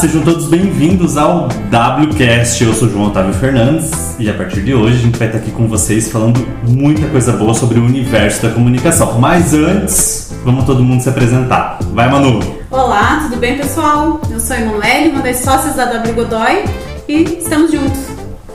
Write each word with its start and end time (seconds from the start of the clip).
sejam 0.00 0.20
todos 0.20 0.46
bem-vindos 0.46 1.16
ao 1.16 1.48
WCast. 1.48 2.62
Eu 2.62 2.74
sou 2.74 2.86
João 2.86 3.06
Otávio 3.06 3.32
Fernandes 3.32 4.14
e 4.18 4.28
a 4.28 4.34
partir 4.34 4.60
de 4.60 4.74
hoje 4.74 4.96
a 4.96 4.98
gente 4.98 5.18
vai 5.18 5.28
estar 5.28 5.38
aqui 5.38 5.50
com 5.50 5.66
vocês 5.66 6.12
falando 6.12 6.46
muita 6.68 7.06
coisa 7.08 7.32
boa 7.32 7.54
sobre 7.54 7.78
o 7.78 7.84
universo 7.84 8.42
da 8.42 8.50
comunicação. 8.50 9.18
Mas 9.18 9.54
antes, 9.54 10.34
vamos 10.44 10.66
todo 10.66 10.84
mundo 10.84 11.02
se 11.02 11.08
apresentar. 11.08 11.78
Vai, 11.94 12.10
Manu! 12.10 12.40
Olá, 12.70 13.20
tudo 13.22 13.40
bem, 13.40 13.56
pessoal? 13.56 14.20
Eu 14.30 14.38
sou 14.38 14.54
a 14.54 14.60
Emanuele, 14.60 15.12
uma 15.12 15.22
das 15.22 15.38
sócias 15.38 15.76
da 15.76 15.86
W 15.86 16.12
Godoy 16.12 16.64
e 17.08 17.22
estamos 17.38 17.72
juntos. 17.72 18.00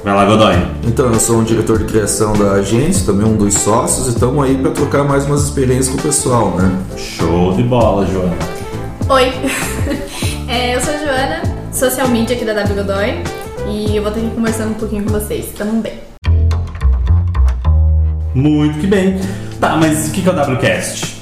Vai 0.03 0.13
lá, 0.13 0.25
Godoy. 0.25 0.55
Então, 0.85 1.07
eu 1.11 1.19
sou 1.19 1.39
um 1.39 1.43
diretor 1.43 1.79
de 1.79 1.85
criação 1.85 2.33
da 2.33 2.51
agência, 2.51 3.07
também 3.07 3.25
um 3.25 3.35
dos 3.35 3.55
sócios, 3.55 4.05
e 4.05 4.09
estamos 4.09 4.43
aí 4.45 4.55
para 4.57 4.69
trocar 4.71 5.03
mais 5.03 5.25
umas 5.25 5.45
experiências 5.45 5.89
com 5.89 5.97
o 5.97 6.01
pessoal, 6.01 6.51
né? 6.51 6.71
Show 6.95 7.55
de 7.55 7.63
bola, 7.63 8.05
Joana. 8.05 8.37
Oi, 9.09 9.33
social 11.81 12.09
media 12.09 12.35
aqui 12.35 12.45
da 12.45 12.53
W 12.53 12.75
Godoy 12.75 13.23
e 13.67 13.95
eu 13.95 14.03
vou 14.03 14.11
estar 14.11 14.23
aqui 14.23 14.35
conversando 14.35 14.69
um 14.69 14.73
pouquinho 14.75 15.03
com 15.03 15.09
vocês. 15.09 15.47
Tamo 15.57 15.81
bem. 15.81 15.93
Muito 18.35 18.77
que 18.79 18.85
bem. 18.85 19.19
Tá, 19.59 19.75
mas 19.77 20.07
o 20.07 20.11
que 20.11 20.29
é 20.29 20.31
o 20.31 20.53
WCast? 20.53 21.19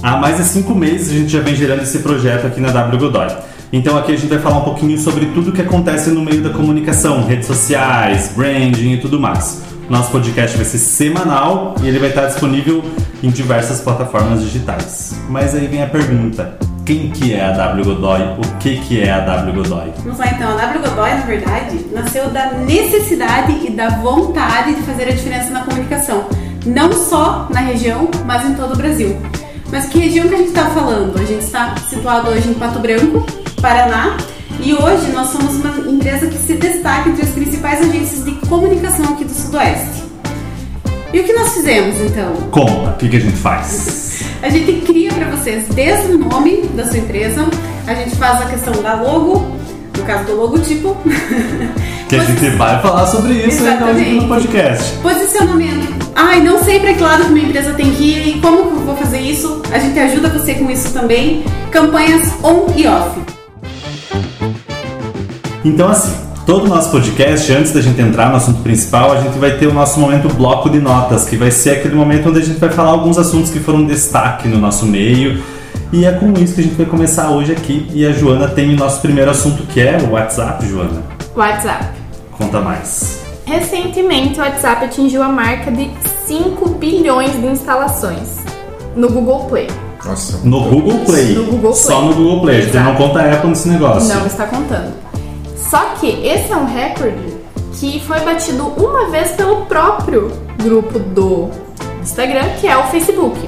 Há 0.00 0.18
mais 0.18 0.36
de 0.36 0.44
cinco 0.44 0.72
meses 0.72 1.10
a 1.10 1.14
gente 1.14 1.32
já 1.32 1.40
vem 1.40 1.56
gerando 1.56 1.82
esse 1.82 1.98
projeto 1.98 2.46
aqui 2.46 2.60
na 2.60 2.70
W 2.70 2.96
Godoy. 2.96 3.26
Então 3.72 3.98
aqui 3.98 4.12
a 4.12 4.16
gente 4.16 4.28
vai 4.28 4.38
falar 4.38 4.58
um 4.58 4.64
pouquinho 4.64 4.96
sobre 4.96 5.26
tudo 5.26 5.50
que 5.50 5.62
acontece 5.62 6.10
no 6.10 6.22
meio 6.22 6.42
da 6.42 6.50
comunicação, 6.50 7.26
redes 7.26 7.48
sociais, 7.48 8.30
branding 8.36 8.92
e 8.92 9.00
tudo 9.00 9.18
mais. 9.18 9.62
Nosso 9.90 10.12
podcast 10.12 10.56
vai 10.56 10.64
ser 10.64 10.78
semanal 10.78 11.74
e 11.82 11.88
ele 11.88 11.98
vai 11.98 12.10
estar 12.10 12.26
disponível 12.26 12.84
em 13.20 13.30
diversas 13.30 13.80
plataformas 13.80 14.42
digitais. 14.42 15.16
Mas 15.28 15.56
aí 15.56 15.66
vem 15.66 15.82
a 15.82 15.88
pergunta: 15.88 16.56
quem 16.84 17.10
que 17.10 17.32
é 17.32 17.44
a 17.44 17.52
W 17.52 17.84
Godoy? 17.84 18.20
O 18.20 18.58
que 18.58 18.76
que 18.80 19.00
é 19.00 19.12
a 19.12 19.20
W 19.20 19.54
Godoy? 19.62 19.92
Vamos 19.98 20.18
lá 20.18 20.26
então, 20.26 20.50
a 20.50 20.66
W 20.66 20.80
Godoy, 20.80 21.10
na 21.10 21.26
verdade, 21.26 21.86
nasceu 21.92 22.28
da 22.30 22.52
necessidade 22.54 23.66
e 23.66 23.70
da 23.70 23.88
vontade 23.88 24.74
de 24.74 24.82
fazer 24.82 25.04
a 25.04 25.12
diferença 25.12 25.50
na 25.50 25.62
comunicação. 25.62 26.24
Não 26.66 26.92
só 26.92 27.48
na 27.50 27.60
região, 27.60 28.08
mas 28.26 28.44
em 28.44 28.54
todo 28.54 28.74
o 28.74 28.76
Brasil. 28.76 29.16
Mas 29.70 29.86
que 29.86 29.98
região 29.98 30.28
que 30.28 30.34
a 30.34 30.38
gente 30.38 30.48
está 30.48 30.66
falando? 30.66 31.18
A 31.18 31.24
gente 31.24 31.44
está 31.44 31.74
situado 31.88 32.30
hoje 32.30 32.48
em 32.48 32.54
Pato 32.54 32.78
Branco, 32.80 33.24
Paraná, 33.60 34.16
e 34.60 34.74
hoje 34.74 35.10
nós 35.12 35.28
somos 35.28 35.54
uma 35.56 35.90
empresa 35.90 36.26
que 36.26 36.36
se 36.36 36.54
destaca 36.54 37.08
entre 37.08 37.22
as 37.22 37.30
principais 37.30 37.80
agências 37.80 38.24
de 38.24 38.32
comunicação 38.48 39.14
aqui 39.14 39.24
do 39.24 39.32
Sudoeste. 39.32 40.01
E 41.12 41.20
o 41.20 41.24
que 41.24 41.32
nós 41.34 41.52
fizemos 41.52 42.00
então? 42.00 42.32
Conta, 42.50 42.90
o 42.90 42.96
que, 42.96 43.08
que 43.08 43.16
a 43.16 43.20
gente 43.20 43.36
faz? 43.36 44.24
A 44.42 44.48
gente 44.48 44.80
cria 44.86 45.12
para 45.12 45.30
vocês 45.30 45.68
desde 45.68 46.12
o 46.12 46.18
nome 46.18 46.62
da 46.74 46.86
sua 46.86 46.98
empresa, 46.98 47.46
a 47.86 47.94
gente 47.94 48.16
faz 48.16 48.40
a 48.40 48.46
questão 48.46 48.82
da 48.82 48.94
logo, 48.94 49.46
no 49.96 50.04
caso 50.04 50.24
do 50.24 50.36
logotipo. 50.36 50.96
Que 52.12 52.16
a 52.16 52.24
gente 52.24 52.50
vai 52.58 52.82
falar 52.82 53.06
sobre 53.06 53.32
isso 53.32 53.66
aqui 53.66 54.20
no 54.20 54.28
podcast. 54.28 54.98
Posicionamento. 54.98 56.10
Ai, 56.14 56.42
não 56.42 56.62
sei 56.62 56.78
para 56.78 56.92
que 56.92 57.02
lado 57.02 57.24
que 57.24 57.30
minha 57.30 57.46
empresa 57.46 57.72
tem 57.72 57.90
que 57.90 58.02
ir 58.02 58.36
e 58.36 58.40
como 58.42 58.70
que 58.70 58.76
eu 58.76 58.80
vou 58.80 58.96
fazer 58.96 59.18
isso. 59.18 59.62
A 59.72 59.78
gente 59.78 59.98
ajuda 59.98 60.28
você 60.28 60.52
com 60.52 60.70
isso 60.70 60.92
também. 60.92 61.42
Campanhas 61.70 62.34
on 62.44 62.66
e 62.76 62.86
off. 62.86 63.18
Então, 65.64 65.88
assim, 65.88 66.12
todo 66.46 66.64
o 66.64 66.68
nosso 66.68 66.90
podcast, 66.90 67.52
antes 67.52 67.72
da 67.72 67.80
gente 67.80 68.00
entrar 68.00 68.30
no 68.30 68.36
assunto 68.36 68.62
principal, 68.62 69.12
a 69.12 69.20
gente 69.20 69.38
vai 69.38 69.56
ter 69.56 69.66
o 69.66 69.74
nosso 69.74 69.98
momento 70.00 70.28
bloco 70.34 70.68
de 70.68 70.80
notas, 70.80 71.24
que 71.24 71.36
vai 71.36 71.50
ser 71.50 71.78
aquele 71.78 71.94
momento 71.94 72.28
onde 72.28 72.40
a 72.40 72.44
gente 72.44 72.58
vai 72.58 72.70
falar 72.70 72.90
alguns 72.90 73.18
assuntos 73.18 73.50
que 73.50 73.60
foram 73.60 73.84
destaque 73.84 74.48
no 74.48 74.58
nosso 74.58 74.86
meio. 74.86 75.42
E 75.92 76.04
é 76.04 76.12
com 76.12 76.32
isso 76.32 76.54
que 76.54 76.60
a 76.60 76.64
gente 76.64 76.74
vai 76.74 76.86
começar 76.86 77.30
hoje 77.30 77.52
aqui. 77.52 77.88
E 77.92 78.06
a 78.06 78.12
Joana 78.12 78.48
tem 78.48 78.72
o 78.72 78.76
nosso 78.76 79.00
primeiro 79.00 79.30
assunto, 79.30 79.64
que 79.64 79.80
é 79.80 79.98
o 79.98 80.12
WhatsApp, 80.12 80.66
Joana. 80.66 81.02
WhatsApp. 81.36 81.86
Conta 82.32 82.60
mais. 82.60 83.20
Recentemente, 83.44 84.40
o 84.40 84.42
WhatsApp 84.42 84.86
atingiu 84.86 85.22
a 85.22 85.28
marca 85.28 85.70
de 85.70 85.90
5 86.26 86.68
bilhões 86.70 87.32
de 87.32 87.46
instalações 87.46 88.38
no 88.96 89.08
Google 89.10 89.44
Play. 89.44 89.68
Nossa. 90.04 90.40
No 90.44 90.62
Google 90.62 90.98
Play. 91.04 91.34
No 91.34 91.44
Google 91.44 91.70
Play. 91.70 91.74
Só 91.74 92.02
no 92.02 92.14
Google 92.14 92.40
Play. 92.40 92.58
A 92.58 92.60
gente 92.62 92.76
não 92.76 92.94
conta 92.94 93.20
a 93.20 93.32
Apple 93.34 93.50
nesse 93.50 93.68
negócio. 93.68 94.14
Não 94.14 94.26
está 94.26 94.46
contando. 94.46 94.92
Só 95.72 95.94
que 95.98 96.06
esse 96.06 96.52
é 96.52 96.56
um 96.58 96.66
recorde 96.66 97.34
que 97.80 97.98
foi 98.00 98.20
batido 98.20 98.66
uma 98.76 99.08
vez 99.08 99.30
pelo 99.30 99.64
próprio 99.64 100.30
grupo 100.62 100.98
do 100.98 101.48
Instagram, 102.02 102.44
que 102.60 102.68
é 102.68 102.76
o 102.76 102.82
Facebook. 102.88 103.40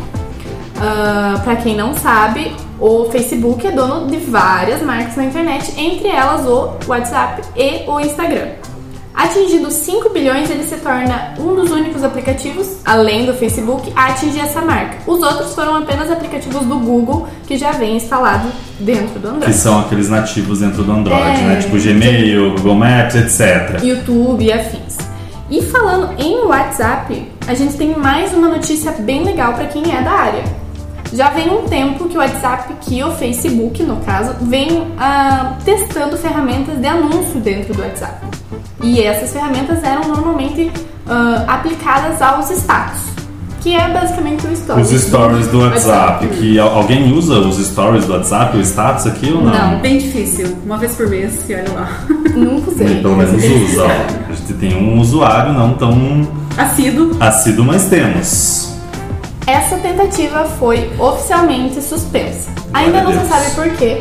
Ah, 0.81 1.39
Pra 1.45 1.55
quem 1.57 1.77
não 1.77 1.93
sabe, 1.93 2.57
o 2.81 3.11
Facebook 3.11 3.67
é 3.67 3.73
dono 3.73 4.07
de 4.07 4.17
várias 4.17 4.81
marcas 4.81 5.17
na 5.17 5.27
internet, 5.27 5.79
entre 5.79 6.09
elas 6.09 6.47
o 6.47 6.71
WhatsApp 6.87 7.43
e 7.55 7.85
o 7.87 8.01
Instagram. 8.01 8.53
Atingido 9.15 9.71
5 9.71 10.11
bilhões, 10.11 10.51
ele 10.51 10.65
se 10.65 10.77
torna 10.79 11.35
um 11.39 11.55
dos 11.55 11.71
únicos 11.71 12.03
aplicativos, 12.03 12.79
além 12.85 13.25
do 13.27 13.33
Facebook, 13.35 13.93
a 13.95 14.07
atingir 14.07 14.41
essa 14.41 14.61
marca. 14.61 14.97
Os 15.07 15.23
outros 15.23 15.55
foram 15.55 15.77
apenas 15.77 16.11
aplicativos 16.11 16.67
do 16.67 16.77
Google 16.81 17.29
que 17.47 17.57
já 17.57 17.71
vem 17.71 17.97
instalado 17.97 18.49
dentro 18.81 19.21
do 19.21 19.29
Android. 19.29 19.47
Que 19.47 19.53
são 19.53 19.79
aqueles 19.79 20.09
nativos 20.11 20.59
dentro 20.61 20.83
do 20.83 20.91
Android, 20.91 21.41
É. 21.41 21.43
né? 21.45 21.57
Tipo 21.63 21.79
Gmail, 21.81 22.57
Google 22.57 22.75
Maps, 22.75 23.15
etc. 23.15 23.81
YouTube 23.85 24.45
e 24.45 24.53
afins. 24.53 24.99
E 25.49 25.63
falando 25.63 26.11
em 26.21 26.39
WhatsApp, 26.47 27.31
a 27.47 27.55
gente 27.55 27.75
tem 27.77 27.97
mais 27.97 28.33
uma 28.35 28.49
notícia 28.49 28.91
bem 28.93 29.23
legal 29.23 29.53
para 29.55 29.67
quem 29.67 29.95
é 29.97 30.03
da 30.03 30.11
área. 30.11 30.43
Já 31.13 31.29
vem 31.31 31.49
um 31.49 31.63
tempo 31.69 32.09
que 32.09 32.17
o 32.17 32.21
WhatsApp, 32.21 32.75
que 32.81 33.01
o 33.05 33.13
Facebook, 33.13 33.81
no 33.85 33.99
caso, 33.99 34.35
vem 34.41 34.89
ah, 34.99 35.57
testando 35.65 36.17
ferramentas 36.17 36.77
de 36.79 36.87
anúncio 36.89 37.39
dentro 37.39 37.73
do 37.73 37.83
WhatsApp. 37.83 38.24
E 38.85 39.01
essas 39.03 39.33
ferramentas 39.33 39.83
eram 39.83 40.07
normalmente 40.09 40.71
ah, 41.09 41.45
aplicadas 41.49 42.21
aos 42.21 42.51
status, 42.51 43.01
que 43.63 43.75
é 43.75 43.89
basicamente 43.91 44.47
o 44.47 44.55
stories. 44.55 44.93
Os 44.93 45.01
stories 45.03 45.47
do 45.49 45.61
WhatsApp, 45.61 46.27
que 46.29 46.59
al- 46.59 46.69
alguém 46.77 47.11
usa 47.13 47.39
os 47.41 47.57
stories 47.67 48.05
do 48.05 48.13
WhatsApp, 48.13 48.57
o 48.57 48.61
status 48.61 49.07
aqui 49.07 49.33
ou 49.33 49.43
não? 49.43 49.53
Não. 49.53 49.81
Bem 49.81 49.97
difícil, 49.99 50.55
uma 50.67 50.77
vez 50.77 50.95
por 50.95 51.09
mês, 51.09 51.33
e 51.49 51.55
olha 51.55 51.73
lá. 51.75 51.89
Nunca 52.37 52.71
usei. 52.71 53.01
Pelo 53.01 53.17
menos 53.17 53.43
usa, 53.73 53.85
ó. 53.85 54.31
A 54.31 54.35
gente 54.35 54.53
tem 54.55 54.77
um 54.77 55.01
usuário 55.01 55.53
não 55.55 55.75
tão 55.75 56.29
Assíduo. 56.59 57.17
assíduo, 57.21 57.65
mas 57.65 57.85
temos. 57.85 58.75
Essa 59.47 59.77
tentativa 59.77 60.45
foi 60.59 60.91
oficialmente 60.99 61.81
suspensa. 61.83 62.51
Ainda 62.73 63.03
não 63.03 63.13
se 63.13 63.29
sabe 63.29 63.51
por 63.55 63.71
quê. 63.77 64.01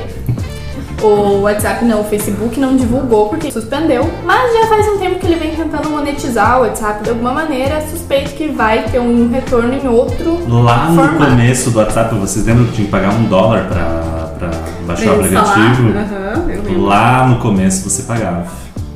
O 1.02 1.42
WhatsApp 1.42 1.84
não, 1.84 2.02
o 2.02 2.04
Facebook 2.06 2.58
não 2.60 2.76
divulgou 2.78 3.28
porque 3.30 3.52
suspendeu, 3.52 4.10
mas 4.24 4.54
já 4.54 4.68
faz 4.68 4.88
um 4.88 4.98
tempo 4.98 5.20
que 5.20 5.26
ele 5.28 5.36
vem 5.36 5.54
tentando 5.56 5.90
monetizar 5.90 6.60
o 6.60 6.62
WhatsApp 6.62 7.04
de 7.04 7.10
alguma 7.10 7.34
maneira. 7.34 7.82
Suspeito 7.92 8.32
que 8.32 8.48
vai 8.48 8.84
ter 8.84 9.00
um 9.00 9.30
retorno 9.30 9.74
em 9.74 9.88
outro 9.88 10.40
Lá 10.48 10.90
no 10.90 10.96
formato. 10.96 11.26
começo 11.32 11.72
do 11.72 11.80
WhatsApp, 11.80 12.16
vocês 12.16 12.46
lembram 12.46 12.66
que 12.68 12.72
tinha 12.74 12.86
que 12.86 12.92
pagar 12.92 13.14
um 13.14 13.24
dólar 13.26 13.68
pra, 13.68 14.30
pra 14.40 14.50
baixar 14.88 15.12
o 15.12 15.16
Pra 15.18 15.26
instalar. 15.28 15.50
aplicativo? 15.52 15.90
Aham, 15.90 16.50
eu 16.52 16.62
lembro. 16.64 16.84
Lá 16.86 17.28
no 17.28 17.36
começo 17.40 17.90
você 17.90 18.04
pagava. 18.04 18.46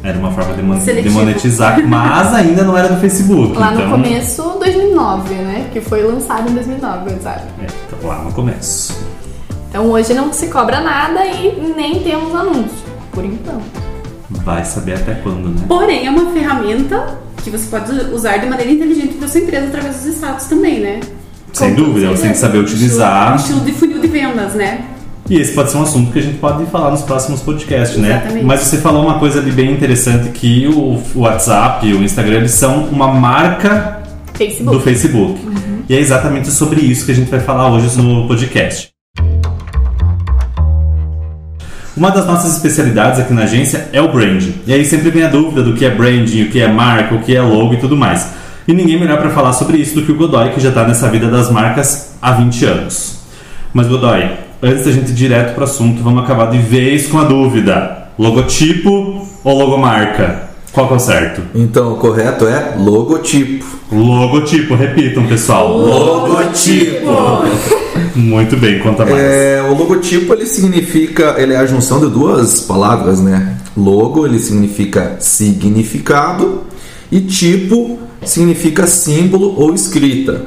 Era 0.04 0.18
uma 0.18 0.32
forma 0.32 0.54
de, 0.54 0.62
mon- 0.62 0.78
de 0.78 1.10
monetizar, 1.10 1.82
mas 1.86 2.34
ainda 2.34 2.64
não 2.64 2.78
era 2.78 2.88
do 2.88 3.02
Facebook. 3.02 3.58
Lá 3.58 3.74
então, 3.74 3.86
no 3.88 3.92
começo, 3.92 4.42
2009, 4.58 5.34
né? 5.34 5.68
Que 5.74 5.82
foi 5.82 6.02
lançado 6.04 6.50
em 6.50 6.54
2009 6.54 7.10
o 7.10 7.14
WhatsApp. 7.14 7.42
É, 7.62 7.66
então, 7.66 8.08
lá 8.10 8.20
no 8.20 8.32
começo. 8.32 8.97
Então 9.78 9.92
hoje 9.92 10.12
não 10.16 10.34
se 10.34 10.48
cobra 10.48 10.82
nada 10.82 11.24
e 11.24 11.72
nem 11.78 12.00
temos 12.00 12.34
anúncio, 12.34 12.80
por 13.12 13.24
enquanto. 13.24 13.62
Vai 14.44 14.66
saber 14.66 14.96
até 14.96 15.14
quando, 15.14 15.50
né? 15.50 15.66
Porém, 15.68 16.08
é 16.08 16.10
uma 16.10 16.32
ferramenta 16.32 17.20
que 17.44 17.52
você 17.52 17.68
pode 17.70 17.92
usar 18.12 18.38
de 18.38 18.48
maneira 18.48 18.72
inteligente 18.72 19.14
para 19.14 19.28
sua 19.28 19.40
empresa 19.42 19.68
através 19.68 19.98
dos 19.98 20.16
status 20.16 20.48
também, 20.48 20.80
né? 20.80 21.00
Sem 21.54 21.76
Com 21.76 21.84
dúvida, 21.84 22.10
você 22.10 22.24
tem 22.24 22.32
que 22.32 22.40
saber 22.40 22.58
Um 22.58 22.62
utilizar. 22.62 23.36
estilo 23.36 23.60
de 23.60 23.72
funil 23.72 24.00
de 24.00 24.08
vendas, 24.08 24.56
né? 24.56 24.84
E 25.30 25.40
esse 25.40 25.54
pode 25.54 25.70
ser 25.70 25.78
um 25.78 25.84
assunto 25.84 26.12
que 26.12 26.18
a 26.18 26.24
gente 26.24 26.40
pode 26.40 26.66
falar 26.72 26.90
nos 26.90 27.04
próximos 27.04 27.42
podcasts, 27.42 28.00
né? 28.00 28.18
Exatamente. 28.18 28.46
Mas 28.48 28.62
você 28.62 28.78
falou 28.80 29.04
uma 29.04 29.20
coisa 29.20 29.38
ali 29.40 29.52
bem 29.52 29.72
interessante 29.74 30.30
que 30.30 30.68
o 30.68 31.00
WhatsApp 31.20 31.86
e 31.86 31.94
o 31.94 32.04
Instagram 32.04 32.38
eles 32.38 32.52
são 32.52 32.86
uma 32.86 33.10
marca 33.10 34.02
Facebook. 34.34 34.76
do 34.76 34.82
Facebook. 34.82 35.40
E 35.88 35.96
é 35.96 36.00
exatamente 36.00 36.50
sobre 36.50 36.82
isso 36.82 37.06
que 37.06 37.12
a 37.12 37.16
gente 37.16 37.30
vai 37.30 37.40
falar 37.42 37.72
hoje 37.72 37.96
no 37.96 38.28
podcast. 38.28 38.97
Uma 41.98 42.12
das 42.12 42.28
nossas 42.28 42.56
especialidades 42.56 43.20
aqui 43.20 43.34
na 43.34 43.42
agência 43.42 43.90
é 43.92 44.00
o 44.00 44.12
branding. 44.12 44.54
E 44.68 44.72
aí 44.72 44.86
sempre 44.86 45.10
vem 45.10 45.24
a 45.24 45.28
dúvida 45.28 45.64
do 45.64 45.74
que 45.74 45.84
é 45.84 45.90
branding, 45.90 46.44
o 46.44 46.50
que 46.52 46.62
é 46.62 46.68
marca, 46.68 47.16
o 47.16 47.22
que 47.24 47.36
é 47.36 47.42
logo 47.42 47.74
e 47.74 47.78
tudo 47.78 47.98
mais. 47.98 48.34
E 48.68 48.74
ninguém 48.74 49.00
melhor 49.00 49.18
para 49.18 49.32
falar 49.32 49.52
sobre 49.54 49.78
isso 49.78 49.96
do 49.96 50.04
que 50.04 50.12
o 50.12 50.16
Godoy, 50.16 50.52
que 50.52 50.60
já 50.60 50.70
está 50.70 50.88
nessa 50.88 51.10
vida 51.10 51.28
das 51.28 51.50
marcas 51.50 52.14
há 52.22 52.34
20 52.34 52.66
anos. 52.66 53.18
Mas 53.74 53.88
Godoy, 53.88 54.30
antes 54.62 54.86
da 54.86 54.92
gente 54.92 55.10
ir 55.10 55.16
direto 55.16 55.56
para 55.56 55.62
o 55.62 55.64
assunto, 55.64 56.04
vamos 56.04 56.24
acabar 56.24 56.52
de 56.52 56.60
vez 56.60 57.08
com 57.08 57.18
a 57.18 57.24
dúvida: 57.24 58.10
logotipo 58.20 59.28
ou 59.44 59.58
logomarca? 59.58 60.47
Qual 60.78 60.88
que 60.88 60.94
é 60.94 60.98
o 60.98 61.00
certo? 61.00 61.42
Então, 61.56 61.94
o 61.94 61.96
correto 61.96 62.46
é 62.46 62.76
logotipo. 62.78 63.66
Logotipo, 63.92 64.76
repitam, 64.76 65.26
pessoal. 65.26 65.76
Logotipo. 65.76 67.08
Muito 68.16 68.56
bem, 68.58 68.78
conta 68.78 69.04
mais. 69.04 69.18
É, 69.18 69.60
o 69.68 69.74
logotipo 69.74 70.32
ele 70.34 70.46
significa, 70.46 71.34
ele 71.40 71.54
é 71.54 71.58
a 71.58 71.66
junção 71.66 72.00
de 72.00 72.12
duas 72.12 72.60
palavras, 72.60 73.20
né? 73.20 73.58
Logo 73.76 74.24
ele 74.24 74.38
significa 74.38 75.16
significado 75.20 76.62
e 77.12 77.22
tipo 77.22 77.98
significa 78.24 78.86
símbolo 78.86 79.60
ou 79.60 79.74
escrita. 79.74 80.46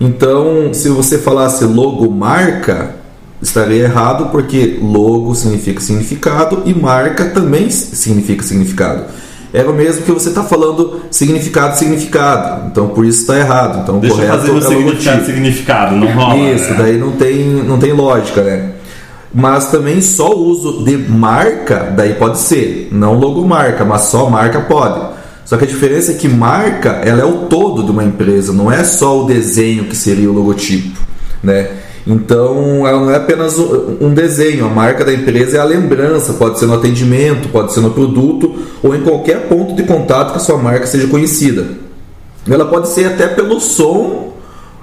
Então, 0.00 0.74
se 0.74 0.88
você 0.88 1.16
falasse 1.16 1.64
logomarca, 1.64 2.96
estaria 3.40 3.84
errado 3.84 4.32
porque 4.32 4.80
logo 4.82 5.32
significa 5.36 5.80
significado 5.80 6.64
e 6.66 6.74
marca 6.74 7.26
também 7.26 7.70
significa 7.70 8.42
significado. 8.42 9.04
É 9.52 9.62
o 9.64 9.72
mesmo 9.72 10.04
que 10.04 10.12
você 10.12 10.28
está 10.28 10.44
falando 10.44 11.00
significado, 11.10 11.76
significado. 11.76 12.68
Então 12.68 12.88
por 12.88 13.04
isso 13.04 13.22
está 13.22 13.38
errado. 13.38 13.80
Então 13.82 13.98
Deixa 13.98 14.16
correto 14.16 14.38
fazer 14.38 14.50
é 14.50 14.60
significado, 14.60 14.84
logotipo. 14.84 15.24
significado, 15.26 15.96
não 15.96 16.12
rola. 16.12 16.36
Isso, 16.36 16.70
né? 16.70 16.76
daí 16.78 16.98
não 16.98 17.12
tem, 17.12 17.44
não 17.44 17.78
tem 17.78 17.92
lógica, 17.92 18.42
né? 18.42 18.70
Mas 19.32 19.70
também 19.70 20.00
só 20.00 20.32
o 20.32 20.44
uso 20.46 20.84
de 20.84 20.96
marca, 20.96 21.92
daí 21.96 22.14
pode 22.14 22.38
ser. 22.38 22.88
Não 22.90 23.14
logomarca, 23.14 23.84
mas 23.84 24.02
só 24.02 24.28
marca 24.28 24.60
pode. 24.60 25.20
Só 25.44 25.56
que 25.56 25.64
a 25.64 25.66
diferença 25.66 26.12
é 26.12 26.14
que 26.14 26.28
marca, 26.28 27.00
ela 27.04 27.22
é 27.22 27.24
o 27.24 27.46
todo 27.46 27.82
de 27.82 27.90
uma 27.90 28.04
empresa, 28.04 28.52
não 28.52 28.70
é 28.70 28.84
só 28.84 29.22
o 29.22 29.26
desenho 29.26 29.86
que 29.86 29.96
seria 29.96 30.30
o 30.30 30.32
logotipo, 30.32 31.00
né? 31.42 31.70
Então, 32.06 32.86
ela 32.86 32.98
não 32.98 33.10
é 33.10 33.16
apenas 33.16 33.58
um 33.58 34.12
desenho, 34.14 34.64
a 34.64 34.68
marca 34.68 35.04
da 35.04 35.12
empresa 35.12 35.58
é 35.58 35.60
a 35.60 35.64
lembrança, 35.64 36.32
pode 36.32 36.58
ser 36.58 36.66
no 36.66 36.74
atendimento, 36.74 37.48
pode 37.50 37.72
ser 37.72 37.80
no 37.80 37.90
produto 37.90 38.54
ou 38.82 38.94
em 38.94 39.02
qualquer 39.02 39.48
ponto 39.48 39.74
de 39.74 39.82
contato 39.82 40.32
que 40.32 40.38
a 40.38 40.40
sua 40.40 40.56
marca 40.56 40.86
seja 40.86 41.06
conhecida. 41.08 41.66
Ela 42.48 42.64
pode 42.64 42.88
ser 42.88 43.06
até 43.06 43.26
pelo 43.26 43.60
som 43.60 44.32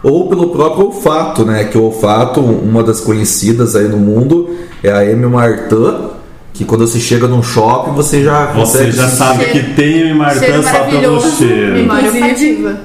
ou 0.04 0.30
pelo 0.30 0.52
próprio 0.52 0.86
olfato, 0.86 1.44
né? 1.44 1.66
Que 1.66 1.78
o 1.78 1.86
olfato, 1.86 2.40
uma 2.40 2.84
das 2.84 3.02
conhecidas 3.02 3.76
aí 3.76 3.88
no 3.88 3.98
mundo, 3.98 4.50
é 4.84 4.92
a 4.92 5.00
Amy 5.00 5.26
Martin, 5.26 6.17
que 6.58 6.66
quando 6.66 6.88
você 6.88 7.00
chega 7.00 7.28
num 7.28 7.44
shopping 7.44 7.92
você 7.92 8.24
já 8.24 8.48
Você 8.48 8.80
consegue 8.80 8.92
já 8.92 9.08
sabe 9.10 9.46
que 9.46 9.60
tem 9.76 10.12
o 10.12 10.16
Martã 10.16 10.40
Cheiro 10.40 10.64
só 10.64 10.80
pelo 10.86 11.22
cheiro. 11.22 11.74
Memória. 11.74 12.12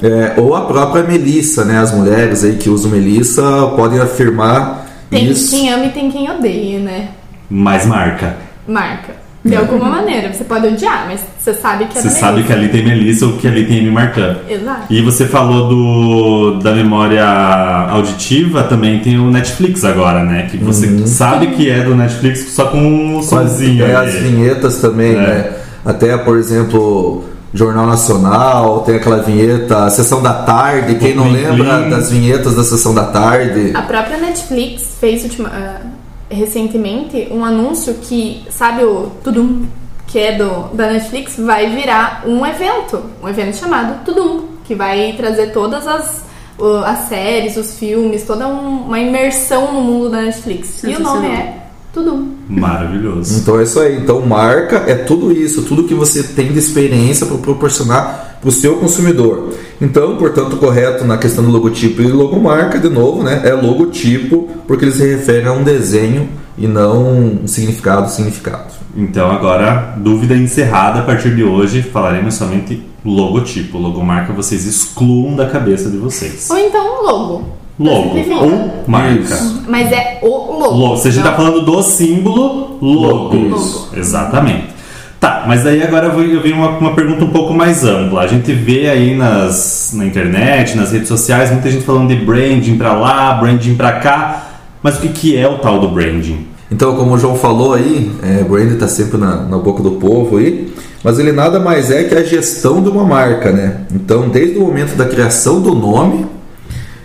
É, 0.02 0.34
ou 0.36 0.54
a 0.54 0.60
própria 0.66 1.02
Melissa, 1.02 1.64
né? 1.64 1.78
As 1.78 1.90
mulheres 1.90 2.44
aí 2.44 2.56
que 2.56 2.68
usam 2.68 2.90
Melissa 2.90 3.42
podem 3.74 3.98
afirmar 3.98 4.86
Tem 5.08 5.30
isso. 5.30 5.50
quem 5.50 5.72
ama 5.72 5.86
e 5.86 5.90
tem 5.90 6.10
quem 6.10 6.30
odeia, 6.30 6.80
né? 6.80 7.08
Mais 7.48 7.86
marca. 7.86 8.36
Marca. 8.68 9.21
De 9.44 9.56
alguma 9.56 9.86
maneira. 9.90 10.32
Você 10.32 10.44
pode 10.44 10.68
odiar, 10.68 11.06
mas 11.08 11.20
você 11.38 11.52
sabe 11.52 11.86
que 11.86 11.98
é 11.98 12.00
Você 12.02 12.08
da 12.08 12.14
sabe 12.14 12.44
que 12.44 12.52
ali 12.52 12.68
tem 12.68 12.84
Melissa 12.84 13.26
ou 13.26 13.32
que 13.32 13.48
ali 13.48 13.64
tem 13.66 13.78
M 13.78 13.90
Martã. 13.90 14.36
Exato. 14.48 14.82
E 14.88 15.02
você 15.02 15.26
falou 15.26 15.68
do, 15.68 16.58
da 16.60 16.72
memória 16.72 17.24
auditiva, 17.90 18.62
também 18.64 19.00
tem 19.00 19.18
o 19.18 19.30
Netflix 19.30 19.84
agora, 19.84 20.22
né? 20.24 20.46
Que 20.50 20.56
você 20.58 20.86
Uhum. 20.86 21.06
sabe 21.06 21.48
que 21.48 21.68
é 21.68 21.82
do 21.82 21.94
Netflix 21.94 22.50
só 22.52 22.66
com 22.66 23.16
o 23.18 23.22
sozinho. 23.22 23.84
É, 23.84 23.96
as 23.96 24.14
vinhetas 24.14 24.78
também, 24.78 25.12
É. 25.12 25.16
né? 25.16 25.52
Até, 25.84 26.16
por 26.16 26.36
exemplo, 26.38 27.24
Jornal 27.52 27.86
Nacional, 27.86 28.80
tem 28.80 28.94
aquela 28.96 29.20
vinheta 29.22 29.90
Sessão 29.90 30.22
da 30.22 30.32
Tarde. 30.32 30.94
Quem 30.94 31.14
não 31.16 31.24
Plim, 31.24 31.32
lembra 31.34 31.78
plim. 31.80 31.90
das 31.90 32.10
vinhetas 32.10 32.54
da 32.54 32.62
Sessão 32.62 32.94
da 32.94 33.04
Tarde? 33.06 33.72
A 33.74 33.82
própria 33.82 34.18
Netflix 34.18 34.96
fez 35.00 35.24
ultima- 35.24 35.50
ah, 35.52 35.80
recentemente 36.32 37.28
um 37.30 37.44
anúncio 37.44 37.94
que, 37.94 38.44
sabe 38.50 38.84
o 38.84 39.10
Tudum, 39.22 39.66
que 40.06 40.18
é 40.18 40.32
do, 40.36 40.74
da 40.74 40.90
Netflix, 40.90 41.36
vai 41.38 41.68
virar 41.70 42.24
um 42.26 42.44
evento. 42.46 43.02
Um 43.22 43.28
evento 43.28 43.56
chamado 43.56 44.04
Tudum, 44.04 44.42
que 44.64 44.74
vai 44.74 45.14
trazer 45.16 45.52
todas 45.52 45.86
as, 45.86 46.24
as 46.86 46.98
séries, 47.08 47.56
os 47.56 47.78
filmes, 47.78 48.24
toda 48.24 48.46
um- 48.46 48.84
uma 48.86 48.98
imersão 48.98 49.72
no 49.72 49.80
mundo 49.80 50.10
da 50.10 50.22
Netflix. 50.22 50.82
E 50.84 50.88
o 50.96 51.00
nome 51.00 51.28
é 51.28 51.61
Tudum. 51.92 52.28
Maravilhoso. 52.48 53.38
Então 53.38 53.60
é 53.60 53.64
isso 53.64 53.78
aí. 53.78 53.98
Então 53.98 54.20
marca 54.22 54.84
é 54.86 54.94
tudo 54.94 55.30
isso, 55.30 55.62
tudo 55.62 55.84
que 55.84 55.94
você 55.94 56.22
tem 56.22 56.52
de 56.52 56.58
experiência 56.58 57.26
para 57.26 57.36
proporcionar 57.36 58.38
para 58.40 58.48
o 58.48 58.52
seu 58.52 58.76
consumidor. 58.76 59.52
Então, 59.80 60.16
portanto, 60.16 60.56
correto 60.56 61.04
na 61.04 61.18
questão 61.18 61.44
do 61.44 61.50
logotipo 61.50 62.02
e 62.02 62.06
logomarca, 62.08 62.78
de 62.78 62.88
novo, 62.88 63.22
né? 63.22 63.42
É 63.44 63.52
logotipo 63.52 64.48
porque 64.66 64.86
ele 64.86 64.92
se 64.92 65.06
refere 65.06 65.46
a 65.46 65.52
um 65.52 65.62
desenho 65.62 66.28
e 66.56 66.66
não 66.66 67.42
um 67.42 67.46
significado, 67.46 68.10
significado. 68.10 68.72
Então 68.96 69.30
agora, 69.30 69.94
dúvida 69.96 70.34
encerrada, 70.34 71.00
a 71.00 71.02
partir 71.02 71.34
de 71.34 71.44
hoje 71.44 71.82
falaremos 71.82 72.34
somente 72.34 72.82
logotipo. 73.04 73.78
Logomarca 73.78 74.32
vocês 74.32 74.66
excluam 74.66 75.36
da 75.36 75.48
cabeça 75.48 75.90
de 75.90 75.96
vocês. 75.96 76.48
Ou 76.50 76.58
então 76.58 77.02
logo. 77.02 77.61
Logo 77.78 78.16
ou 78.18 78.84
marca. 78.86 79.20
Isso. 79.20 79.62
Mas 79.66 79.90
é 79.90 80.18
o 80.22 80.28
logo. 80.28 80.76
Logo. 80.76 80.96
Se 80.98 81.08
a 81.08 81.10
gente 81.10 81.24
Não. 81.24 81.30
tá 81.30 81.36
falando 81.36 81.62
do 81.62 81.82
símbolo, 81.82 82.78
logo. 82.80 83.36
Logo. 83.36 83.88
Exatamente. 83.96 84.72
Tá, 85.18 85.44
mas 85.46 85.62
daí 85.62 85.80
agora 85.82 86.08
eu 86.08 86.42
venho 86.42 86.56
uma, 86.56 86.70
uma 86.78 86.94
pergunta 86.94 87.24
um 87.24 87.30
pouco 87.30 87.54
mais 87.54 87.84
ampla. 87.84 88.22
A 88.22 88.26
gente 88.26 88.52
vê 88.52 88.88
aí 88.88 89.14
nas, 89.16 89.92
na 89.94 90.04
internet, 90.04 90.76
nas 90.76 90.90
redes 90.90 91.06
sociais, 91.06 91.50
muita 91.50 91.70
gente 91.70 91.84
falando 91.84 92.08
de 92.08 92.16
branding 92.16 92.76
pra 92.76 92.92
lá, 92.92 93.34
branding 93.34 93.76
pra 93.76 93.92
cá. 93.92 94.48
Mas 94.82 94.98
o 94.98 95.00
que, 95.00 95.08
que 95.10 95.36
é 95.36 95.46
o 95.46 95.58
tal 95.58 95.78
do 95.78 95.88
branding? 95.88 96.46
Então, 96.72 96.96
como 96.96 97.12
o 97.14 97.18
João 97.18 97.36
falou 97.36 97.74
aí, 97.74 98.10
é, 98.22 98.42
brand 98.42 98.72
está 98.72 98.88
sempre 98.88 99.16
na, 99.16 99.36
na 99.44 99.58
boca 99.58 99.82
do 99.82 99.92
povo 99.92 100.38
aí, 100.38 100.72
mas 101.04 101.18
ele 101.18 101.30
nada 101.30 101.60
mais 101.60 101.90
é 101.90 102.02
que 102.04 102.14
a 102.14 102.24
gestão 102.24 102.82
de 102.82 102.88
uma 102.88 103.04
marca, 103.04 103.52
né? 103.52 103.82
Então, 103.94 104.28
desde 104.28 104.58
o 104.58 104.62
momento 104.62 104.96
da 104.96 105.04
criação 105.04 105.60
do 105.60 105.74
nome 105.74 106.26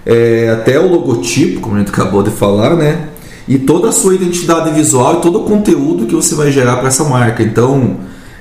é, 0.08 0.50
até 0.54 0.80
o 0.80 0.88
logotipo, 0.90 1.60
como 1.60 1.76
a 1.76 1.80
gente 1.80 1.90
acabou 1.92 2.24
de 2.24 2.32
falar, 2.32 2.76
né? 2.76 3.10
E 3.48 3.58
toda 3.60 3.90
a 3.90 3.92
sua 3.92 4.16
identidade 4.16 4.72
visual 4.72 5.16
e 5.20 5.22
todo 5.22 5.40
o 5.42 5.44
conteúdo 5.44 6.06
que 6.06 6.16
você 6.16 6.34
vai 6.36 6.52
gerar 6.52 6.78
para 6.78 6.88
essa 6.88 7.04
marca. 7.04 7.44
Então, 7.44 7.98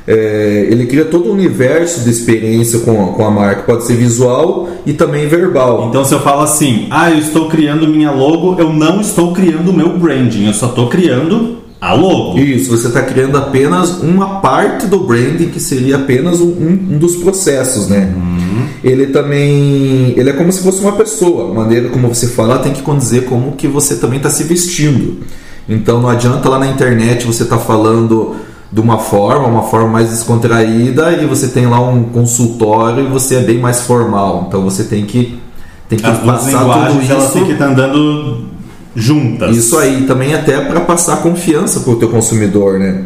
é, 0.07 0.69
ele 0.71 0.87
cria 0.87 1.05
todo 1.05 1.29
o 1.29 1.33
universo 1.33 2.03
de 2.05 2.11
experiência 2.11 2.79
com, 2.81 2.95
com 3.09 3.25
a 3.27 3.31
marca. 3.31 3.63
Pode 3.63 3.85
ser 3.85 3.95
visual 3.95 4.69
e 4.87 4.93
também 4.93 5.27
verbal. 5.27 5.87
Então 5.89 6.05
se 6.05 6.15
eu 6.15 6.21
falo 6.21 6.43
assim, 6.43 6.87
ah, 6.91 7.11
eu 7.11 7.19
estou 7.19 7.49
criando 7.49 7.89
minha 7.89 8.11
logo, 8.13 8.57
eu 8.61 8.73
não 8.73 9.01
estou 9.01 9.33
criando 9.33 9.71
o 9.71 9.73
meu 9.75 9.99
branding, 9.99 10.47
eu 10.47 10.55
só 10.55 10.67
estou 10.67 10.89
criando 10.89 11.59
a 11.81 11.93
logo. 11.93 12.39
Isso, 12.39 12.71
você 12.77 12.87
está 12.89 13.03
criando 13.03 13.37
apenas 13.37 14.01
uma 14.01 14.41
parte 14.41 14.87
do 14.87 15.01
branding 15.01 15.49
que 15.49 15.61
seria 15.61 15.97
apenas 15.97 16.41
um, 16.41 16.47
um- 16.51 16.95
um 16.95 16.99
dos 16.99 17.17
processos, 17.17 17.89
né? 17.89 18.13
Ele 18.87 19.09
também, 19.09 20.15
ele 20.17 20.31
é 20.31 20.33
como 20.33 20.53
se 20.53 20.63
fosse 20.63 20.81
uma 20.81 20.93
pessoa. 20.93 21.51
A 21.51 21.55
maneira 21.55 21.89
como 21.89 22.07
você 22.07 22.29
fala 22.29 22.61
tem 22.61 22.73
que 22.73 22.83
condizer 22.83 23.25
como 23.25 23.57
que 23.57 23.67
você 23.67 23.97
também 23.97 24.19
está 24.19 24.31
se 24.31 24.45
vestindo. 24.45 25.25
Então 25.69 26.01
não 26.01 26.09
adianta 26.09 26.49
lá 26.49 26.57
na 26.57 26.69
internet 26.69 27.27
você 27.27 27.43
estar 27.43 27.59
falando 27.59 28.37
de 28.71 28.81
uma 28.81 28.99
forma, 28.99 29.49
uma 29.49 29.65
forma 29.65 29.89
mais 29.89 30.11
descontraída 30.11 31.13
e 31.15 31.27
você 31.27 31.49
tem 31.49 31.67
lá 31.67 31.81
um 31.81 32.05
consultório 32.05 33.07
e 33.07 33.09
você 33.09 33.35
é 33.35 33.41
bem 33.41 33.59
mais 33.59 33.81
formal. 33.81 34.45
Então 34.47 34.63
você 34.63 34.85
tem 34.85 35.05
que 35.05 35.37
tem 35.89 35.99
que 35.99 36.07
As 36.07 36.21
passar 36.21 36.51
tudo 36.51 36.61
linguagens 36.61 37.11
elas 37.11 37.25
isso 37.25 37.33
têm 37.33 37.45
que 37.45 37.53
estar 37.53 37.67
andando 37.67 38.45
juntas. 38.95 39.57
isso 39.57 39.77
aí 39.79 40.03
também 40.03 40.33
até 40.33 40.61
para 40.61 40.81
passar 40.83 41.17
confiança 41.17 41.81
para 41.81 41.93
o 41.93 41.97
teu 41.97 42.09
consumidor, 42.09 42.79
né? 42.79 43.03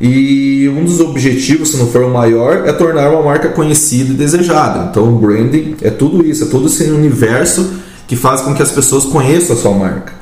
E 0.00 0.68
um 0.68 0.84
dos 0.84 1.00
objetivos, 1.00 1.70
se 1.70 1.76
não 1.76 1.88
for 1.88 2.04
o 2.04 2.10
maior, 2.10 2.68
é 2.68 2.72
tornar 2.72 3.10
uma 3.10 3.22
marca 3.22 3.48
conhecida 3.48 4.12
e 4.12 4.16
desejada. 4.16 4.88
Então, 4.90 5.08
o 5.08 5.18
branding 5.18 5.76
é 5.82 5.90
tudo 5.90 6.24
isso, 6.24 6.44
é 6.44 6.46
todo 6.46 6.66
esse 6.66 6.84
universo 6.84 7.68
que 8.06 8.14
faz 8.14 8.40
com 8.40 8.54
que 8.54 8.62
as 8.62 8.70
pessoas 8.70 9.04
conheçam 9.04 9.56
a 9.56 9.58
sua 9.58 9.72
marca. 9.72 10.12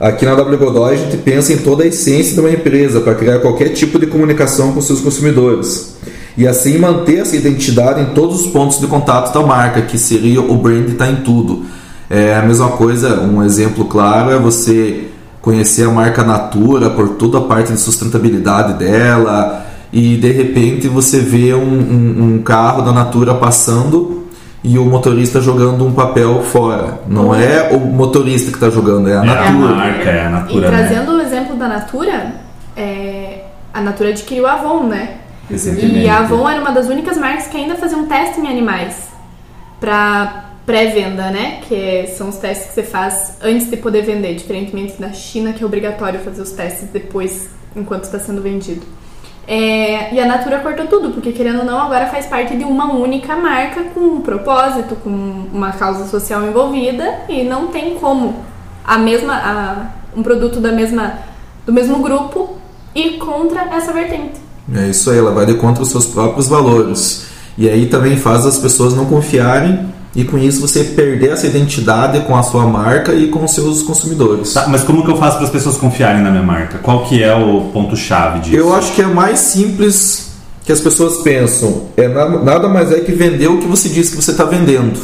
Aqui 0.00 0.24
na 0.24 0.34
W 0.34 0.56
Godoy 0.56 0.94
a 0.94 0.96
gente 0.96 1.18
pensa 1.18 1.52
em 1.52 1.58
toda 1.58 1.84
a 1.84 1.86
essência 1.86 2.32
de 2.32 2.40
uma 2.40 2.50
empresa 2.50 3.00
para 3.00 3.14
criar 3.14 3.38
qualquer 3.40 3.68
tipo 3.68 3.98
de 3.98 4.06
comunicação 4.06 4.72
com 4.72 4.80
seus 4.80 5.00
consumidores. 5.00 5.94
E 6.38 6.48
assim 6.48 6.78
manter 6.78 7.18
essa 7.18 7.36
identidade 7.36 8.00
em 8.00 8.14
todos 8.14 8.40
os 8.40 8.46
pontos 8.46 8.80
de 8.80 8.86
contato 8.86 9.34
da 9.34 9.46
marca, 9.46 9.82
que 9.82 9.98
seria 9.98 10.40
o 10.40 10.56
brand 10.56 10.88
está 10.88 11.06
em 11.10 11.16
tudo. 11.16 11.66
É 12.08 12.34
a 12.34 12.40
mesma 12.40 12.70
coisa, 12.70 13.20
um 13.20 13.44
exemplo 13.44 13.84
claro 13.84 14.30
é 14.30 14.38
você 14.38 15.09
conhecer 15.40 15.84
a 15.86 15.90
marca 15.90 16.22
Natura 16.22 16.90
por 16.90 17.10
toda 17.10 17.38
a 17.38 17.40
parte 17.42 17.72
de 17.72 17.80
sustentabilidade 17.80 18.74
dela 18.74 19.66
e 19.92 20.16
de 20.16 20.30
repente 20.32 20.86
você 20.88 21.18
vê 21.20 21.54
um, 21.54 21.60
um- 21.62 22.24
um 22.36 22.42
carro 22.42 22.82
da 22.82 22.92
Natura 22.92 23.34
passando 23.34 24.26
e 24.62 24.78
o 24.78 24.84
motorista 24.84 25.40
jogando 25.40 25.86
um 25.86 25.92
papel 25.92 26.42
fora. 26.42 27.00
Não 27.08 27.34
é 27.34 27.70
o 27.72 27.78
motorista 27.80 28.50
que 28.50 28.56
está 28.58 28.68
jogando, 28.68 29.08
é 29.08 29.12
a 29.16 29.16
É 29.16 29.18
a 29.18 29.24
Natura. 29.50 29.74
marca, 29.74 30.10
é 30.10 30.26
a 30.26 30.28
E 30.28 30.32
Natura, 30.32 30.70
né? 30.70 30.76
trazendo 30.88 31.12
o 31.16 31.20
exemplo 31.22 31.56
da 31.56 31.66
Natura, 31.68 32.32
é, 32.76 33.44
a 33.72 33.80
Natura 33.80 34.10
adquiriu 34.10 34.46
a 34.46 34.52
Avon, 34.52 34.84
né? 34.88 35.14
E 35.50 36.08
a 36.08 36.18
Avon 36.20 36.48
era 36.48 36.60
uma 36.60 36.70
das 36.70 36.86
únicas 36.88 37.16
marcas 37.16 37.46
que 37.48 37.56
ainda 37.56 37.74
fazia 37.74 37.96
um 37.98 38.06
teste 38.06 38.40
em 38.40 38.46
animais 38.48 39.08
para 39.80 40.49
pré-venda, 40.64 41.30
né? 41.30 41.60
Que 41.66 42.08
são 42.16 42.28
os 42.28 42.36
testes 42.36 42.68
que 42.68 42.74
você 42.74 42.82
faz 42.82 43.36
antes 43.42 43.70
de 43.70 43.76
poder 43.76 44.02
vender, 44.02 44.34
diferentemente 44.34 45.00
da 45.00 45.12
China, 45.12 45.52
que 45.52 45.62
é 45.62 45.66
obrigatório 45.66 46.20
fazer 46.20 46.42
os 46.42 46.50
testes 46.50 46.88
depois, 46.90 47.48
enquanto 47.74 48.04
está 48.04 48.18
sendo 48.18 48.40
vendido. 48.40 48.82
É, 49.46 50.14
e 50.14 50.20
a 50.20 50.26
Natura 50.26 50.60
cortou 50.60 50.86
tudo, 50.86 51.10
porque 51.10 51.32
querendo 51.32 51.60
ou 51.60 51.64
não, 51.64 51.80
agora 51.80 52.06
faz 52.06 52.26
parte 52.26 52.56
de 52.56 52.62
uma 52.62 52.92
única 52.92 53.34
marca 53.34 53.82
com 53.94 54.00
um 54.00 54.20
propósito, 54.20 54.94
com 54.96 55.10
uma 55.10 55.72
causa 55.72 56.06
social 56.06 56.46
envolvida 56.46 57.22
e 57.28 57.42
não 57.42 57.66
tem 57.66 57.96
como 57.96 58.36
a 58.84 58.96
mesma 58.96 59.34
a, 59.34 59.86
um 60.16 60.22
produto 60.22 60.60
da 60.60 60.70
mesma 60.70 61.18
do 61.66 61.72
mesmo 61.72 61.98
grupo 61.98 62.56
ir 62.94 63.18
contra 63.18 63.62
essa 63.74 63.92
vertente. 63.92 64.40
É 64.72 64.88
isso 64.88 65.10
aí, 65.10 65.18
ela 65.18 65.32
vai 65.32 65.46
de 65.46 65.54
contra 65.54 65.82
os 65.82 65.88
seus 65.88 66.06
próprios 66.06 66.46
valores. 66.46 67.26
E 67.58 67.68
aí 67.68 67.86
também 67.86 68.16
faz 68.16 68.46
as 68.46 68.56
pessoas 68.56 68.94
não 68.94 69.06
confiarem 69.06 69.88
e 70.14 70.24
com 70.24 70.36
isso 70.36 70.60
você 70.60 70.82
perder 70.82 71.30
essa 71.30 71.46
identidade 71.46 72.20
com 72.20 72.36
a 72.36 72.42
sua 72.42 72.66
marca 72.66 73.12
e 73.12 73.28
com 73.28 73.44
os 73.44 73.52
seus 73.52 73.82
consumidores. 73.82 74.52
Tá, 74.52 74.66
mas 74.68 74.82
como 74.82 75.04
que 75.04 75.10
eu 75.10 75.16
faço 75.16 75.36
para 75.36 75.46
as 75.46 75.52
pessoas 75.52 75.76
confiarem 75.76 76.22
na 76.22 76.30
minha 76.30 76.42
marca? 76.42 76.78
Qual 76.78 77.04
que 77.04 77.22
é 77.22 77.34
o 77.34 77.70
ponto 77.72 77.96
chave 77.96 78.40
disso? 78.40 78.56
Eu 78.56 78.74
acho 78.74 78.92
que 78.94 79.02
é 79.02 79.06
mais 79.06 79.38
simples 79.38 80.32
que 80.64 80.72
as 80.72 80.80
pessoas 80.80 81.18
pensam. 81.18 81.84
É 81.96 82.08
nada 82.08 82.68
mais 82.68 82.90
é 82.92 83.00
que 83.00 83.12
vender 83.12 83.48
o 83.48 83.58
que 83.58 83.66
você 83.66 83.88
diz 83.88 84.10
que 84.10 84.16
você 84.16 84.32
está 84.32 84.44
vendendo. 84.44 84.98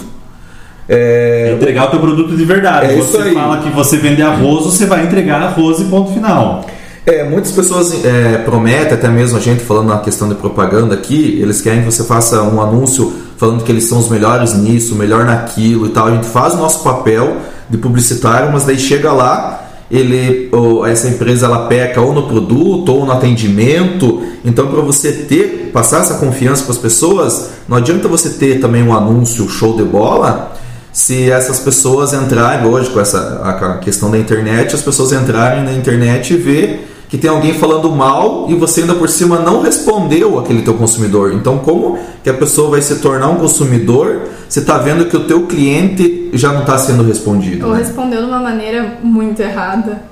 É... 0.89 1.53
Entregar 1.55 1.87
o 1.87 1.91
teu 1.91 2.01
produto 2.01 2.37
de 2.37 2.45
verdade. 2.45 2.93
É 2.93 2.97
você 2.97 3.33
fala 3.33 3.59
que 3.59 3.71
você 3.71 3.97
vende 3.97 4.23
arroz, 4.23 4.65
você 4.65 4.87
vai 4.87 5.05
entregar 5.05 5.41
arroz 5.41 5.81
e 5.81 5.85
ponto 5.85 6.13
final. 6.13 6.65
É, 7.05 7.23
muitas 7.23 7.53
pessoas 7.53 8.05
é, 8.05 8.39
prometem, 8.39 8.93
até 8.93 9.09
mesmo 9.09 9.39
a 9.39 9.41
gente 9.41 9.63
falando 9.63 9.87
na 9.87 9.99
questão 9.99 10.29
de 10.29 10.35
propaganda 10.35 10.93
aqui, 10.93 11.39
eles 11.41 11.61
querem 11.61 11.81
que 11.81 11.85
você 11.85 12.03
faça 12.03 12.43
um 12.43 12.61
anúncio 12.61 13.13
falando 13.37 13.63
que 13.63 13.71
eles 13.71 13.85
são 13.85 13.99
os 13.99 14.09
melhores 14.09 14.55
nisso, 14.55 14.95
melhor 14.95 15.25
naquilo 15.25 15.87
e 15.87 15.91
tal. 15.91 16.09
A 16.09 16.11
gente 16.11 16.27
faz 16.27 16.55
o 16.55 16.57
nosso 16.57 16.83
papel 16.83 17.37
de 17.69 17.77
publicitário, 17.79 18.53
mas 18.53 18.65
daí 18.65 18.79
chega 18.79 19.13
lá, 19.13 19.69
ele, 19.91 20.51
essa 20.87 21.09
empresa 21.09 21.47
ela 21.47 21.67
peca 21.67 22.01
ou 22.01 22.13
no 22.13 22.27
produto 22.27 22.93
ou 22.93 23.07
no 23.07 23.13
atendimento. 23.13 24.23
Então, 24.45 24.69
para 24.69 24.81
você 24.81 25.13
ter, 25.13 25.71
passar 25.73 26.01
essa 26.01 26.15
confiança 26.15 26.63
para 26.63 26.73
as 26.73 26.79
pessoas, 26.79 27.51
não 27.69 27.77
adianta 27.77 28.09
você 28.09 28.31
ter 28.31 28.61
também 28.61 28.83
um 28.83 28.95
anúncio 28.95 29.49
show 29.49 29.77
de 29.77 29.85
bola 29.85 30.57
se 30.97 31.31
essas 31.31 31.59
pessoas 31.59 32.15
entrarem 32.15 32.67
hoje 32.67 32.89
com 32.89 32.99
essa 32.99 33.43
a 33.45 33.77
questão 33.77 34.11
da 34.11 34.17
internet, 34.17 34.75
as 34.75 34.81
pessoas 34.81 35.13
entrarem 35.13 35.63
na 35.63 35.73
internet 35.75 36.33
e 36.33 36.39
ver 36.39 36.96
que 37.09 37.17
tem 37.17 37.31
alguém 37.31 37.55
falando 37.55 37.91
mal 37.91 38.47
e 38.49 38.55
você 38.55 38.81
ainda 38.81 38.95
por 38.95 39.09
cima 39.09 39.39
não 39.39 39.63
respondeu 39.63 40.39
aquele 40.39 40.63
teu 40.63 40.75
consumidor. 40.75 41.33
Então, 41.33 41.59
como 41.59 41.99
que 42.23 42.31
a 42.31 42.35
pessoa 42.35 42.71
vai 42.71 42.83
se 42.83 42.97
tornar 42.97 43.29
um 43.29 43.37
consumidor 43.37 44.23
se 44.49 44.61
está 44.61 44.79
vendo 44.79 45.07
que 45.07 45.17
o 45.17 45.25
teu 45.25 45.47
cliente 45.47 46.31
já 46.33 46.53
não 46.53 46.61
está 46.61 46.77
sendo 46.79 47.03
respondido? 47.05 47.67
Ou 47.67 47.73
né? 47.73 47.79
respondeu 47.79 48.23
de 48.23 48.27
uma 48.27 48.41
maneira 48.41 48.99
muito 49.03 49.41
errada. 49.41 50.03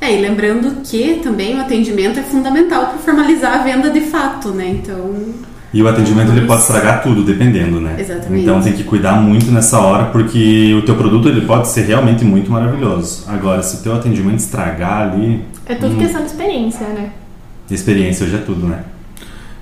É, 0.00 0.16
e 0.16 0.20
lembrando 0.20 0.82
que 0.82 1.20
também 1.22 1.56
o 1.56 1.60
atendimento 1.60 2.20
é 2.20 2.22
fundamental 2.22 2.86
para 2.86 2.98
formalizar 2.98 3.60
a 3.60 3.64
venda 3.64 3.90
de 3.90 4.00
fato, 4.02 4.50
né? 4.50 4.68
Então, 4.68 5.12
e 5.72 5.82
o 5.82 5.88
atendimento 5.88 6.32
ele 6.32 6.46
pode 6.46 6.62
estragar 6.62 7.02
tudo, 7.02 7.22
dependendo, 7.22 7.80
né? 7.80 7.96
Exatamente. 7.98 8.42
Então 8.42 8.60
tem 8.60 8.72
que 8.72 8.84
cuidar 8.84 9.20
muito 9.20 9.50
nessa 9.50 9.78
hora, 9.78 10.06
porque 10.06 10.74
o 10.74 10.82
teu 10.82 10.94
produto 10.96 11.28
ele 11.28 11.42
pode 11.42 11.68
ser 11.68 11.82
realmente 11.82 12.24
muito 12.24 12.50
maravilhoso. 12.50 13.24
Agora, 13.28 13.62
se 13.62 13.76
o 13.76 13.80
teu 13.80 13.94
atendimento 13.94 14.38
estragar 14.38 15.12
ali... 15.12 15.44
É 15.66 15.74
tudo 15.74 15.94
hum, 15.94 15.98
questão 15.98 16.22
de 16.22 16.28
experiência, 16.28 16.86
né? 16.86 17.10
Experiência 17.70 18.26
hoje 18.26 18.36
é 18.36 18.38
tudo, 18.38 18.66
né? 18.66 18.80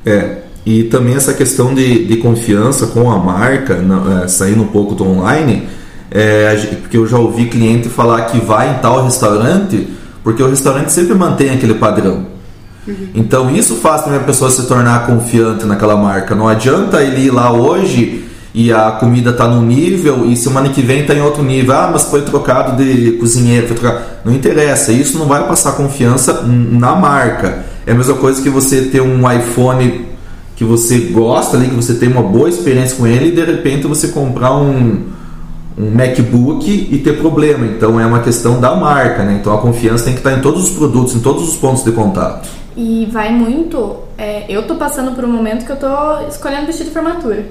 É, 0.04 0.38
e 0.64 0.84
também 0.84 1.16
essa 1.16 1.34
questão 1.34 1.74
de, 1.74 2.04
de 2.04 2.16
confiança 2.18 2.86
com 2.86 3.10
a 3.10 3.18
marca, 3.18 3.80
é, 4.22 4.28
saindo 4.28 4.62
um 4.62 4.68
pouco 4.68 4.94
do 4.94 5.04
online, 5.04 5.66
é, 6.08 6.54
porque 6.82 6.96
eu 6.96 7.06
já 7.08 7.18
ouvi 7.18 7.46
cliente 7.46 7.88
falar 7.88 8.26
que 8.26 8.38
vai 8.38 8.70
em 8.70 8.78
tal 8.78 9.04
restaurante, 9.04 9.88
porque 10.22 10.40
o 10.40 10.48
restaurante 10.48 10.92
sempre 10.92 11.14
mantém 11.14 11.50
aquele 11.50 11.74
padrão. 11.74 12.35
Uhum. 12.86 13.08
Então 13.14 13.50
isso 13.50 13.76
faz 13.76 14.02
também 14.02 14.20
a 14.20 14.22
pessoa 14.22 14.50
se 14.50 14.66
tornar 14.66 15.06
confiante 15.06 15.64
naquela 15.66 15.96
marca. 15.96 16.34
Não 16.34 16.48
adianta 16.48 17.02
ele 17.02 17.26
ir 17.26 17.30
lá 17.30 17.52
hoje 17.52 18.24
e 18.54 18.72
a 18.72 18.92
comida 18.92 19.30
está 19.30 19.46
num 19.46 19.60
nível 19.60 20.24
e 20.24 20.36
semana 20.36 20.70
que 20.70 20.80
vem 20.80 21.00
está 21.00 21.14
em 21.14 21.20
outro 21.20 21.42
nível. 21.42 21.74
Ah, 21.74 21.90
mas 21.92 22.04
foi 22.04 22.22
trocado 22.22 22.82
de 22.82 23.12
cozinheiro, 23.12 23.66
foi 23.66 23.76
trocado. 23.76 24.04
Não 24.24 24.32
interessa, 24.32 24.92
isso 24.92 25.18
não 25.18 25.26
vai 25.26 25.46
passar 25.46 25.72
confiança 25.72 26.42
na 26.42 26.94
marca. 26.94 27.64
É 27.86 27.92
a 27.92 27.94
mesma 27.94 28.14
coisa 28.14 28.40
que 28.40 28.48
você 28.48 28.82
ter 28.82 29.00
um 29.00 29.30
iPhone 29.30 30.06
que 30.56 30.64
você 30.64 30.98
gosta 30.98 31.56
ali, 31.56 31.68
que 31.68 31.74
você 31.74 31.94
tem 31.94 32.08
uma 32.08 32.22
boa 32.22 32.48
experiência 32.48 32.96
com 32.96 33.06
ele 33.06 33.28
e 33.28 33.32
de 33.32 33.44
repente 33.44 33.86
você 33.86 34.08
comprar 34.08 34.56
um, 34.56 35.04
um 35.76 35.90
MacBook 35.90 36.88
e 36.90 36.96
ter 36.98 37.18
problema. 37.18 37.66
Então 37.66 38.00
é 38.00 38.06
uma 38.06 38.20
questão 38.20 38.58
da 38.58 38.74
marca, 38.74 39.22
né? 39.22 39.36
Então 39.38 39.52
a 39.52 39.58
confiança 39.58 40.04
tem 40.04 40.14
que 40.14 40.20
estar 40.20 40.32
em 40.32 40.40
todos 40.40 40.62
os 40.64 40.70
produtos, 40.70 41.14
em 41.14 41.20
todos 41.20 41.46
os 41.46 41.56
pontos 41.56 41.84
de 41.84 41.92
contato. 41.92 42.48
E 42.76 43.08
vai 43.10 43.32
muito. 43.32 44.00
É, 44.18 44.44
eu 44.48 44.66
tô 44.66 44.74
passando 44.74 45.12
por 45.14 45.24
um 45.24 45.32
momento 45.32 45.64
que 45.64 45.72
eu 45.72 45.76
tô 45.76 46.26
escolhendo 46.28 46.66
vestido 46.66 46.88
de 46.88 46.92
formatura. 46.92 47.46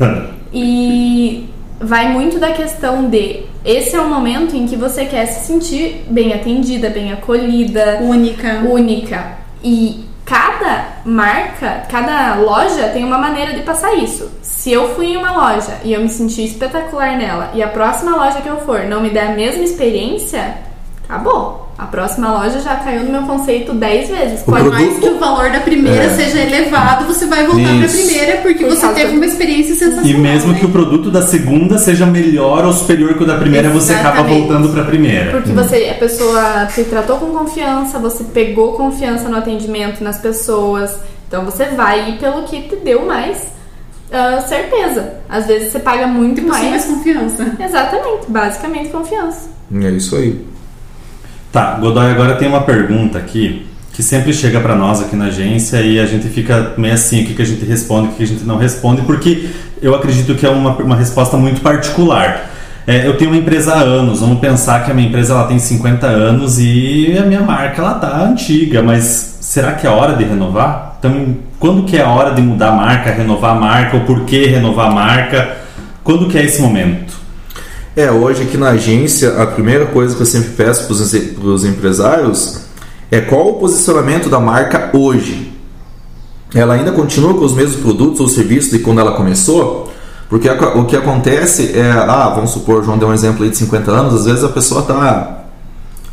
e 0.52 1.48
vai 1.80 2.08
muito 2.08 2.38
da 2.38 2.52
questão 2.52 3.08
de 3.08 3.44
esse 3.64 3.94
é 3.94 4.00
um 4.00 4.08
momento 4.08 4.56
em 4.56 4.66
que 4.66 4.76
você 4.76 5.04
quer 5.04 5.26
se 5.26 5.46
sentir 5.46 6.04
bem 6.08 6.32
atendida, 6.32 6.90
bem 6.90 7.12
acolhida, 7.12 7.98
única. 8.00 8.60
Única. 8.64 9.38
E 9.62 10.04
cada 10.24 10.96
marca, 11.04 11.84
cada 11.88 12.36
loja 12.36 12.88
tem 12.88 13.04
uma 13.04 13.18
maneira 13.18 13.52
de 13.52 13.62
passar 13.62 13.94
isso. 13.94 14.30
Se 14.42 14.72
eu 14.72 14.94
fui 14.94 15.12
em 15.12 15.16
uma 15.16 15.32
loja 15.32 15.78
e 15.84 15.92
eu 15.92 16.00
me 16.00 16.08
senti 16.08 16.44
espetacular 16.44 17.16
nela 17.16 17.50
e 17.54 17.62
a 17.62 17.68
próxima 17.68 18.16
loja 18.16 18.40
que 18.40 18.48
eu 18.48 18.58
for 18.58 18.84
não 18.84 19.00
me 19.00 19.10
der 19.10 19.28
a 19.28 19.34
mesma 19.34 19.62
experiência, 19.62 20.56
acabou. 21.04 21.61
A 21.78 21.86
próxima 21.86 22.30
loja 22.30 22.60
já 22.60 22.76
caiu 22.76 23.02
no 23.04 23.10
meu 23.10 23.22
conceito 23.22 23.72
10 23.72 24.08
vezes. 24.10 24.42
Por 24.42 24.54
produto... 24.54 24.72
mais 24.72 24.98
que 24.98 25.08
o 25.08 25.18
valor 25.18 25.50
da 25.50 25.60
primeira 25.60 26.04
é. 26.04 26.08
seja 26.10 26.40
elevado, 26.40 27.06
você 27.06 27.26
vai 27.26 27.46
voltar 27.46 27.76
para 27.76 27.86
a 27.86 27.88
primeira 27.88 28.36
porque 28.42 28.64
Por 28.64 28.76
você 28.76 28.88
teve 28.88 29.16
uma 29.16 29.26
experiência 29.26 29.74
sensacional. 29.74 30.06
E 30.06 30.14
mesmo 30.14 30.52
né? 30.52 30.58
que 30.58 30.66
o 30.66 30.68
produto 30.68 31.10
da 31.10 31.22
segunda 31.22 31.78
seja 31.78 32.04
melhor 32.04 32.64
ou 32.64 32.72
superior 32.72 33.14
que 33.14 33.24
o 33.24 33.26
da 33.26 33.36
primeira, 33.36 33.68
Exatamente. 33.68 33.86
você 33.86 34.08
acaba 34.08 34.22
voltando 34.22 34.68
para 34.68 34.82
a 34.82 34.84
primeira. 34.84 35.30
Porque 35.32 35.50
hum. 35.50 35.54
você, 35.54 35.88
a 35.90 35.98
pessoa 35.98 36.66
te 36.66 36.84
tratou 36.84 37.16
com 37.16 37.26
confiança, 37.26 37.98
você 37.98 38.24
pegou 38.24 38.74
confiança 38.74 39.28
no 39.28 39.36
atendimento, 39.36 40.04
nas 40.04 40.18
pessoas. 40.18 40.98
Então 41.26 41.44
você 41.44 41.64
vai 41.66 42.10
ir 42.10 42.18
pelo 42.18 42.42
que 42.42 42.60
te 42.62 42.76
deu 42.76 43.06
mais 43.06 43.38
uh, 43.38 44.46
certeza. 44.46 45.14
Às 45.28 45.46
vezes 45.46 45.72
você 45.72 45.78
paga 45.78 46.06
muito 46.06 46.36
tipo 46.36 46.48
mais. 46.48 46.68
mais 46.68 46.84
confiança. 46.84 47.56
Exatamente, 47.58 48.26
basicamente 48.28 48.90
confiança. 48.90 49.50
É 49.74 49.90
isso 49.90 50.14
aí. 50.14 50.51
Tá, 51.52 51.76
Godoy, 51.78 52.10
agora 52.10 52.36
tem 52.36 52.48
uma 52.48 52.62
pergunta 52.62 53.18
aqui 53.18 53.66
que 53.92 54.02
sempre 54.02 54.32
chega 54.32 54.58
para 54.58 54.74
nós 54.74 55.02
aqui 55.02 55.14
na 55.14 55.26
agência 55.26 55.82
e 55.82 56.00
a 56.00 56.06
gente 56.06 56.26
fica 56.28 56.72
meio 56.78 56.94
assim, 56.94 57.22
o 57.22 57.26
que, 57.26 57.34
que 57.34 57.42
a 57.42 57.44
gente 57.44 57.62
responde, 57.66 58.08
o 58.08 58.12
que 58.12 58.22
a 58.22 58.26
gente 58.26 58.42
não 58.44 58.56
responde, 58.56 59.02
porque 59.02 59.50
eu 59.82 59.94
acredito 59.94 60.34
que 60.34 60.46
é 60.46 60.48
uma, 60.48 60.70
uma 60.76 60.96
resposta 60.96 61.36
muito 61.36 61.60
particular. 61.60 62.50
É, 62.86 63.06
eu 63.06 63.18
tenho 63.18 63.30
uma 63.30 63.36
empresa 63.36 63.74
há 63.74 63.80
anos, 63.80 64.20
vamos 64.20 64.38
pensar 64.38 64.82
que 64.82 64.90
a 64.90 64.94
minha 64.94 65.06
empresa 65.06 65.34
ela 65.34 65.44
tem 65.44 65.58
50 65.58 66.06
anos 66.06 66.58
e 66.58 67.18
a 67.18 67.26
minha 67.26 67.42
marca 67.42 67.82
ela 67.82 67.94
tá 67.94 68.24
antiga, 68.24 68.82
mas 68.82 69.36
será 69.42 69.72
que 69.72 69.86
é 69.86 69.90
hora 69.90 70.16
de 70.16 70.24
renovar? 70.24 70.96
Então, 70.98 71.36
quando 71.60 71.84
que 71.84 71.98
é 71.98 72.02
a 72.02 72.08
hora 72.08 72.34
de 72.34 72.40
mudar 72.40 72.70
a 72.70 72.72
marca, 72.72 73.12
renovar 73.12 73.54
a 73.54 73.60
marca, 73.60 73.98
ou 73.98 74.04
por 74.04 74.24
que 74.24 74.46
renovar 74.46 74.90
a 74.90 74.90
marca? 74.90 75.56
Quando 76.02 76.28
que 76.28 76.38
é 76.38 76.44
esse 76.44 76.62
momento? 76.62 77.21
É, 77.94 78.10
hoje 78.10 78.44
aqui 78.44 78.56
na 78.56 78.70
agência, 78.70 79.42
a 79.42 79.46
primeira 79.46 79.84
coisa 79.84 80.16
que 80.16 80.22
eu 80.22 80.26
sempre 80.26 80.52
peço 80.52 80.86
para 80.86 81.46
os 81.46 81.64
empresários 81.64 82.62
é 83.10 83.20
qual 83.20 83.48
o 83.50 83.54
posicionamento 83.54 84.30
da 84.30 84.40
marca 84.40 84.88
hoje. 84.94 85.52
Ela 86.54 86.72
ainda 86.74 86.90
continua 86.90 87.34
com 87.34 87.44
os 87.44 87.52
mesmos 87.52 87.80
produtos 87.80 88.20
ou 88.20 88.28
serviços 88.28 88.70
de 88.70 88.78
quando 88.78 89.00
ela 89.00 89.12
começou? 89.12 89.92
Porque 90.30 90.48
o 90.48 90.86
que 90.86 90.96
acontece 90.96 91.78
é, 91.78 91.90
ah, 91.90 92.32
vamos 92.34 92.52
supor, 92.52 92.82
João 92.82 92.96
deu 92.96 93.08
um 93.08 93.12
exemplo 93.12 93.44
aí 93.44 93.50
de 93.50 93.58
50 93.58 93.90
anos, 93.90 94.14
às 94.14 94.24
vezes 94.24 94.42
a 94.42 94.48
pessoa 94.48 94.80
está 94.80 95.44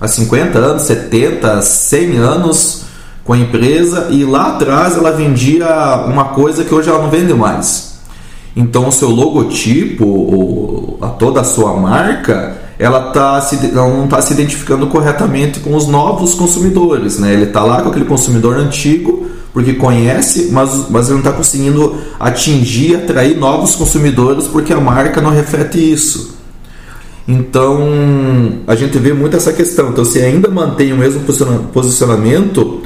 há 0.02 0.08
50 0.08 0.60
anos, 0.60 0.82
70, 0.82 1.62
100 1.62 2.18
anos 2.18 2.84
com 3.24 3.32
a 3.32 3.38
empresa 3.38 4.08
e 4.10 4.26
lá 4.26 4.56
atrás 4.56 4.98
ela 4.98 5.12
vendia 5.12 6.04
uma 6.06 6.26
coisa 6.26 6.66
que 6.66 6.76
hoje 6.76 6.90
ela 6.90 7.02
não 7.02 7.10
vende 7.10 7.34
mais. 7.34 7.89
Então 8.60 8.90
o 8.90 8.92
seu 8.92 9.10
logotipo, 9.10 10.98
a 11.02 11.08
toda 11.08 11.40
a 11.40 11.46
sua 11.46 11.78
marca, 11.78 12.58
ela, 12.78 13.12
tá 13.12 13.40
se, 13.40 13.56
não 13.68 14.04
está 14.04 14.22
se 14.22 14.34
identificando 14.34 14.88
corretamente 14.88 15.62
com 15.62 15.74
os 15.74 15.88
novos 15.88 16.34
consumidores. 16.34 17.18
Né? 17.20 17.32
Ele 17.32 17.46
está 17.46 17.64
lá 17.64 17.82
com 17.82 17.88
aquele 17.88 18.04
consumidor 18.04 18.58
antigo, 18.58 19.28
porque 19.54 19.74
conhece, 19.76 20.50
mas, 20.52 20.90
mas 20.90 21.06
ele 21.06 21.14
não 21.14 21.20
está 21.20 21.32
conseguindo 21.32 21.96
atingir, 22.20 22.98
atrair 22.98 23.38
novos 23.38 23.76
consumidores, 23.76 24.46
porque 24.46 24.74
a 24.74 24.82
marca 24.82 25.22
não 25.22 25.32
reflete 25.32 25.78
isso. 25.78 26.38
Então 27.26 27.80
a 28.68 28.76
gente 28.76 28.98
vê 28.98 29.14
muito 29.14 29.38
essa 29.38 29.54
questão. 29.54 29.92
Então, 29.92 30.04
se 30.04 30.20
ainda 30.20 30.50
mantém 30.50 30.92
o 30.92 30.98
mesmo 30.98 31.22
posicionamento, 31.72 32.82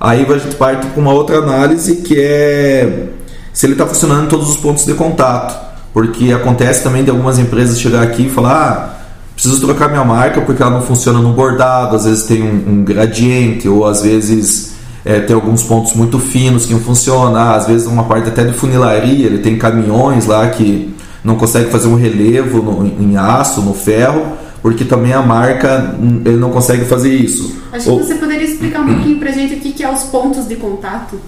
aí 0.00 0.26
a 0.28 0.38
gente 0.38 0.56
parte 0.56 0.88
para 0.88 1.00
uma 1.00 1.12
outra 1.12 1.38
análise 1.38 1.96
que 1.96 2.18
é 2.18 3.10
se 3.54 3.64
ele 3.64 3.72
está 3.72 3.86
funcionando 3.86 4.24
em 4.24 4.28
todos 4.28 4.50
os 4.50 4.56
pontos 4.58 4.84
de 4.84 4.92
contato. 4.92 5.72
Porque 5.94 6.32
acontece 6.32 6.82
também 6.82 7.04
de 7.04 7.10
algumas 7.10 7.38
empresas 7.38 7.80
chegar 7.80 8.02
aqui 8.02 8.26
e 8.26 8.28
falar: 8.30 8.52
ah, 8.52 9.04
preciso 9.32 9.60
trocar 9.60 9.88
minha 9.88 10.04
marca 10.04 10.40
porque 10.42 10.60
ela 10.60 10.72
não 10.72 10.82
funciona 10.82 11.20
no 11.20 11.32
bordado, 11.32 11.94
às 11.94 12.04
vezes 12.04 12.24
tem 12.24 12.42
um, 12.42 12.64
um 12.80 12.84
gradiente, 12.84 13.68
ou 13.68 13.86
às 13.86 14.02
vezes 14.02 14.74
é, 15.04 15.20
tem 15.20 15.34
alguns 15.36 15.62
pontos 15.62 15.94
muito 15.94 16.18
finos 16.18 16.66
que 16.66 16.72
não 16.72 16.80
funcionam. 16.80 17.36
Ah, 17.36 17.54
às 17.54 17.66
vezes 17.68 17.86
uma 17.86 18.04
parte 18.04 18.28
até 18.28 18.42
de 18.44 18.52
funilaria, 18.52 19.26
ele 19.26 19.38
tem 19.38 19.56
caminhões 19.56 20.26
lá 20.26 20.48
que 20.48 20.92
não 21.22 21.36
consegue 21.36 21.70
fazer 21.70 21.86
um 21.86 21.94
relevo 21.94 22.60
no, 22.60 22.86
em 22.86 23.16
aço, 23.16 23.62
no 23.62 23.72
ferro, 23.72 24.32
porque 24.60 24.84
também 24.84 25.12
a 25.12 25.22
marca 25.22 25.94
hum, 25.98 26.22
ele 26.24 26.36
não 26.36 26.50
consegue 26.50 26.84
fazer 26.86 27.14
isso. 27.14 27.54
Acho 27.72 27.90
Ou- 27.92 28.00
que 28.00 28.06
você 28.06 28.16
poderia 28.16 28.44
explicar 28.44 28.80
um 28.80 28.86
pouquinho 28.94 29.18
pra 29.18 29.30
gente 29.30 29.54
o 29.54 29.60
que, 29.60 29.72
que 29.72 29.82
é 29.84 29.90
os 29.92 30.02
pontos 30.04 30.48
de 30.48 30.56
contato. 30.56 31.20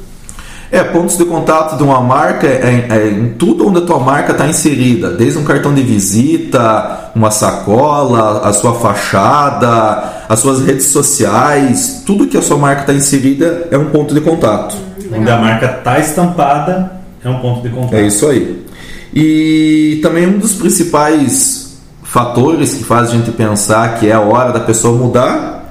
É, 0.71 0.83
pontos 0.83 1.17
de 1.17 1.25
contato 1.25 1.77
de 1.77 1.83
uma 1.83 2.01
marca 2.01 2.47
é, 2.47 2.87
é 2.91 3.09
em 3.09 3.35
tudo 3.35 3.69
onde 3.69 3.79
a 3.79 3.83
tua 3.83 4.01
marca 4.01 4.33
está 4.33 4.49
inserida, 4.49 5.11
desde 5.11 5.39
um 5.39 5.45
cartão 5.45 5.73
de 5.73 5.83
visita, 5.83 7.11
uma 7.15 7.31
sacola, 7.31 8.41
a 8.41 8.53
sua 8.53 8.75
fachada, 8.75 10.25
as 10.29 10.41
suas 10.41 10.61
redes 10.61 10.87
sociais, 10.87 12.03
tudo 12.05 12.27
que 12.27 12.37
a 12.37 12.43
sua 12.43 12.57
marca 12.57 12.81
está 12.81 12.93
inserida 12.93 13.69
é 13.71 13.79
um 13.79 13.87
ponto 13.87 14.13
de 14.13 14.21
contato. 14.21 14.77
Onde 15.13 15.31
a 15.31 15.37
marca 15.37 15.69
tá 15.69 16.01
estampada, 16.01 16.93
é 17.25 17.29
um 17.29 17.39
ponto 17.39 17.63
de 17.63 17.69
contato. 17.69 17.95
É 17.95 18.03
isso 18.03 18.27
aí. 18.27 18.67
E 19.15 20.01
também 20.03 20.27
um 20.27 20.39
dos 20.39 20.55
principais 20.55 21.79
fatores 22.03 22.75
que 22.75 22.85
faz 22.85 23.09
a 23.09 23.13
gente 23.13 23.31
pensar 23.31 23.99
que 23.99 24.09
é 24.09 24.13
a 24.13 24.21
hora 24.21 24.53
da 24.53 24.61
pessoa 24.61 24.97
mudar 24.97 25.71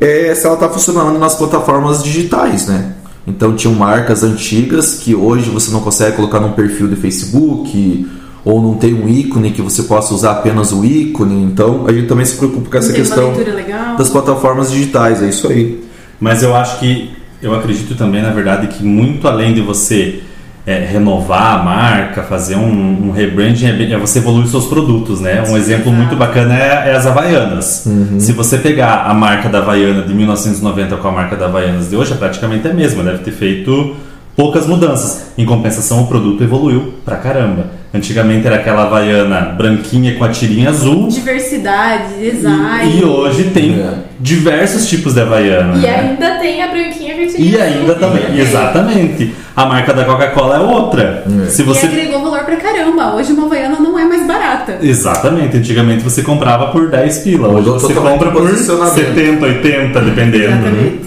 é 0.00 0.34
se 0.34 0.46
ela 0.46 0.54
está 0.54 0.68
funcionando 0.68 1.18
nas 1.18 1.34
plataformas 1.34 2.02
digitais, 2.02 2.66
né? 2.66 2.92
Então 3.26 3.54
tinham 3.56 3.74
marcas 3.74 4.22
antigas 4.22 4.94
que 4.94 5.14
hoje 5.14 5.50
você 5.50 5.70
não 5.70 5.80
consegue 5.80 6.16
colocar 6.16 6.38
num 6.38 6.52
perfil 6.52 6.86
de 6.86 6.96
Facebook 6.96 8.06
ou 8.44 8.62
não 8.62 8.74
tem 8.74 8.94
um 8.94 9.08
ícone 9.08 9.50
que 9.50 9.60
você 9.60 9.82
possa 9.82 10.14
usar 10.14 10.30
apenas 10.32 10.72
o 10.72 10.84
ícone. 10.84 11.42
Então 11.42 11.86
a 11.88 11.92
gente 11.92 12.06
também 12.06 12.24
se 12.24 12.36
preocupa 12.36 12.70
com 12.70 12.78
essa 12.78 12.92
questão 12.92 13.32
das 13.98 14.08
plataformas 14.08 14.70
digitais, 14.70 15.20
é 15.22 15.28
isso 15.28 15.48
aí. 15.48 15.84
Mas 16.20 16.42
eu 16.44 16.54
acho 16.54 16.78
que, 16.78 17.10
eu 17.42 17.52
acredito 17.54 17.96
também, 17.96 18.22
na 18.22 18.30
verdade, 18.30 18.68
que 18.68 18.84
muito 18.84 19.26
além 19.26 19.52
de 19.52 19.60
você 19.60 20.22
é, 20.66 20.80
renovar 20.84 21.60
a 21.60 21.62
marca, 21.62 22.24
fazer 22.24 22.56
um, 22.56 23.06
um 23.06 23.10
rebranding, 23.12 23.66
é, 23.66 23.92
é 23.92 23.96
você 23.96 24.18
evoluir 24.18 24.48
seus 24.48 24.66
produtos, 24.66 25.20
né? 25.20 25.42
Um 25.48 25.56
exemplo 25.56 25.92
muito 25.92 26.16
bacana 26.16 26.58
é, 26.58 26.90
é 26.90 26.96
as 26.96 27.06
Havaianas. 27.06 27.86
Se 28.18 28.32
você 28.32 28.58
pegar 28.58 29.04
a 29.04 29.14
marca 29.14 29.48
da 29.48 29.58
Havaiana 29.58 30.02
de 30.02 30.12
1990 30.12 30.96
com 30.96 31.08
a 31.08 31.12
marca 31.12 31.36
da 31.36 31.46
Havaianas 31.46 31.88
de 31.88 31.94
hoje, 31.94 32.12
é 32.12 32.16
praticamente 32.16 32.66
a 32.66 32.74
mesma, 32.74 33.04
deve 33.04 33.18
ter 33.18 33.30
feito 33.30 33.94
poucas 34.36 34.66
mudanças. 34.66 35.26
Em 35.38 35.44
compensação, 35.44 36.02
o 36.02 36.06
produto 36.06 36.42
evoluiu 36.44 36.94
pra 37.04 37.16
caramba. 37.16 37.66
Antigamente 37.94 38.46
era 38.46 38.56
aquela 38.56 38.82
Havaiana 38.82 39.54
branquinha 39.56 40.14
com 40.16 40.24
a 40.24 40.28
tirinha 40.28 40.68
azul. 40.68 41.08
Diversidade, 41.08 42.14
design. 42.20 42.92
E, 42.92 43.00
e 43.00 43.04
hoje 43.04 43.44
tem 43.44 43.80
É. 43.80 43.94
diversos 44.20 44.86
tipos 44.88 45.14
de 45.14 45.20
Havaiana. 45.22 45.76
E 45.76 45.80
né? 45.80 45.94
ainda 46.10 46.38
tem 46.38 46.62
a 46.62 46.66
branquinha 46.68 47.14
que 47.14 47.22
eu 47.22 47.28
tinha. 47.34 47.48
E 47.48 47.60
ainda 47.60 47.94
também, 47.94 48.38
exatamente. 48.38 49.34
A 49.54 49.64
marca 49.64 49.94
da 49.94 50.04
Coca-Cola 50.04 50.56
é 50.56 50.60
outra. 50.60 51.24
Se 51.48 51.62
E 51.62 51.64
você 51.64 51.86
agregou 51.86 52.20
valor 52.20 52.40
pra 52.44 52.56
caramba. 52.56 53.14
Hoje 53.14 53.32
uma 53.32 53.46
Havaiana 53.46 53.78
não 53.80 53.98
é 53.98 54.04
mais 54.04 54.26
barata. 54.26 54.78
Exatamente, 54.82 55.56
antigamente 55.56 56.02
você 56.04 56.22
comprava 56.22 56.66
por 56.66 56.90
10 56.90 57.18
pila, 57.20 57.48
hoje 57.48 57.56
Mudou 57.68 57.78
você 57.80 57.94
compra 57.94 58.30
por 58.30 58.42
posicionamento. 58.42 58.94
70, 58.94 59.46
80, 59.46 60.00
dependendo. 60.02 60.44
Exatamente. 60.44 61.05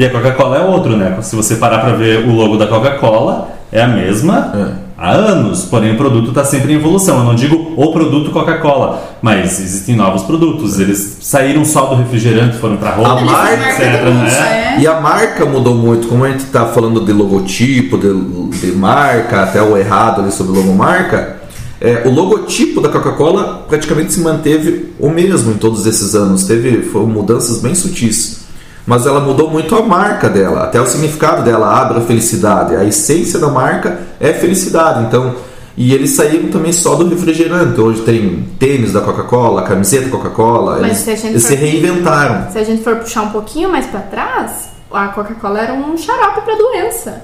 E 0.00 0.04
a 0.06 0.08
Coca-Cola 0.08 0.56
é 0.56 0.64
outro, 0.64 0.96
né? 0.96 1.14
Se 1.20 1.36
você 1.36 1.56
parar 1.56 1.80
pra 1.80 1.92
ver 1.92 2.26
o 2.26 2.32
logo 2.32 2.56
da 2.56 2.66
Coca-Cola, 2.66 3.50
é 3.70 3.82
a 3.82 3.86
mesma 3.86 4.50
É. 4.56 4.72
há 4.96 5.10
anos, 5.10 5.66
porém 5.66 5.92
o 5.92 5.96
produto 5.98 6.30
está 6.30 6.42
sempre 6.42 6.72
em 6.72 6.76
evolução. 6.76 7.18
Eu 7.18 7.24
não 7.24 7.34
digo 7.34 7.74
o 7.76 7.92
produto 7.92 8.30
Coca-Cola, 8.30 9.02
mas 9.20 9.60
existem 9.60 9.94
novos 9.94 10.22
produtos. 10.22 10.80
Eles 10.80 11.18
saíram 11.20 11.66
só 11.66 11.84
do 11.84 11.96
refrigerante, 11.96 12.56
foram 12.56 12.78
pra 12.78 12.92
roupa, 12.92 13.10
A 13.10 13.20
marca, 13.20 13.66
etc. 13.84 14.04
luxo, 14.06 14.40
Né? 14.40 14.74
é. 14.78 14.80
E 14.80 14.86
a 14.86 14.98
marca 15.02 15.44
mudou 15.44 15.74
muito, 15.74 16.08
como 16.08 16.24
a 16.24 16.30
gente 16.30 16.44
está 16.44 16.64
falando 16.64 17.04
de 17.04 17.12
logotipo, 17.12 17.98
de, 17.98 18.58
de 18.58 18.72
marca, 18.72 19.42
até 19.42 19.60
o 19.60 19.76
errado 19.76 20.22
ali 20.22 20.32
sobre 20.32 20.56
logomarca. 20.58 21.40
É, 21.78 22.04
o 22.06 22.10
logotipo 22.10 22.80
da 22.80 22.88
Coca-Cola 22.88 23.66
praticamente 23.68 24.14
se 24.14 24.20
manteve 24.20 24.94
o 24.98 25.10
mesmo 25.10 25.50
em 25.52 25.56
todos 25.58 25.84
esses 25.86 26.14
anos. 26.14 26.44
Teve 26.44 26.80
foram 26.84 27.06
mudanças 27.06 27.60
bem 27.60 27.74
sutis. 27.74 28.39
Mas 28.86 29.06
ela 29.06 29.20
mudou 29.20 29.50
muito 29.50 29.74
a 29.76 29.82
marca 29.82 30.28
dela, 30.28 30.64
até 30.64 30.80
o 30.80 30.86
significado 30.86 31.42
dela, 31.42 31.80
abre 31.80 31.98
a 31.98 32.00
felicidade. 32.00 32.74
A 32.74 32.84
essência 32.84 33.38
da 33.38 33.48
marca 33.48 34.00
é 34.18 34.32
felicidade. 34.32 35.04
Então, 35.04 35.34
e 35.76 35.94
eles 35.94 36.10
saíram 36.10 36.48
também 36.48 36.72
só 36.72 36.94
do 36.96 37.08
refrigerante. 37.08 37.80
Hoje 37.80 38.00
tem 38.02 38.48
tênis 38.58 38.92
da 38.92 39.00
Coca-Cola, 39.00 39.62
camiseta 39.62 40.08
Coca-Cola. 40.08 40.78
Mas 40.80 40.86
Eles, 40.90 40.98
se 40.98 41.10
a 41.10 41.14
gente 41.14 41.26
eles 41.28 41.42
se 41.44 41.56
for- 41.56 41.62
reinventaram. 41.64 42.50
Se 42.50 42.58
a 42.58 42.64
gente 42.64 42.82
for 42.82 42.96
puxar 42.96 43.22
um 43.22 43.30
pouquinho 43.30 43.70
mais 43.70 43.86
pra 43.86 44.00
trás, 44.00 44.70
a 44.92 45.08
Coca-Cola 45.08 45.60
era 45.60 45.72
um 45.74 45.96
xarope 45.96 46.40
pra 46.42 46.54
doença. 46.56 47.22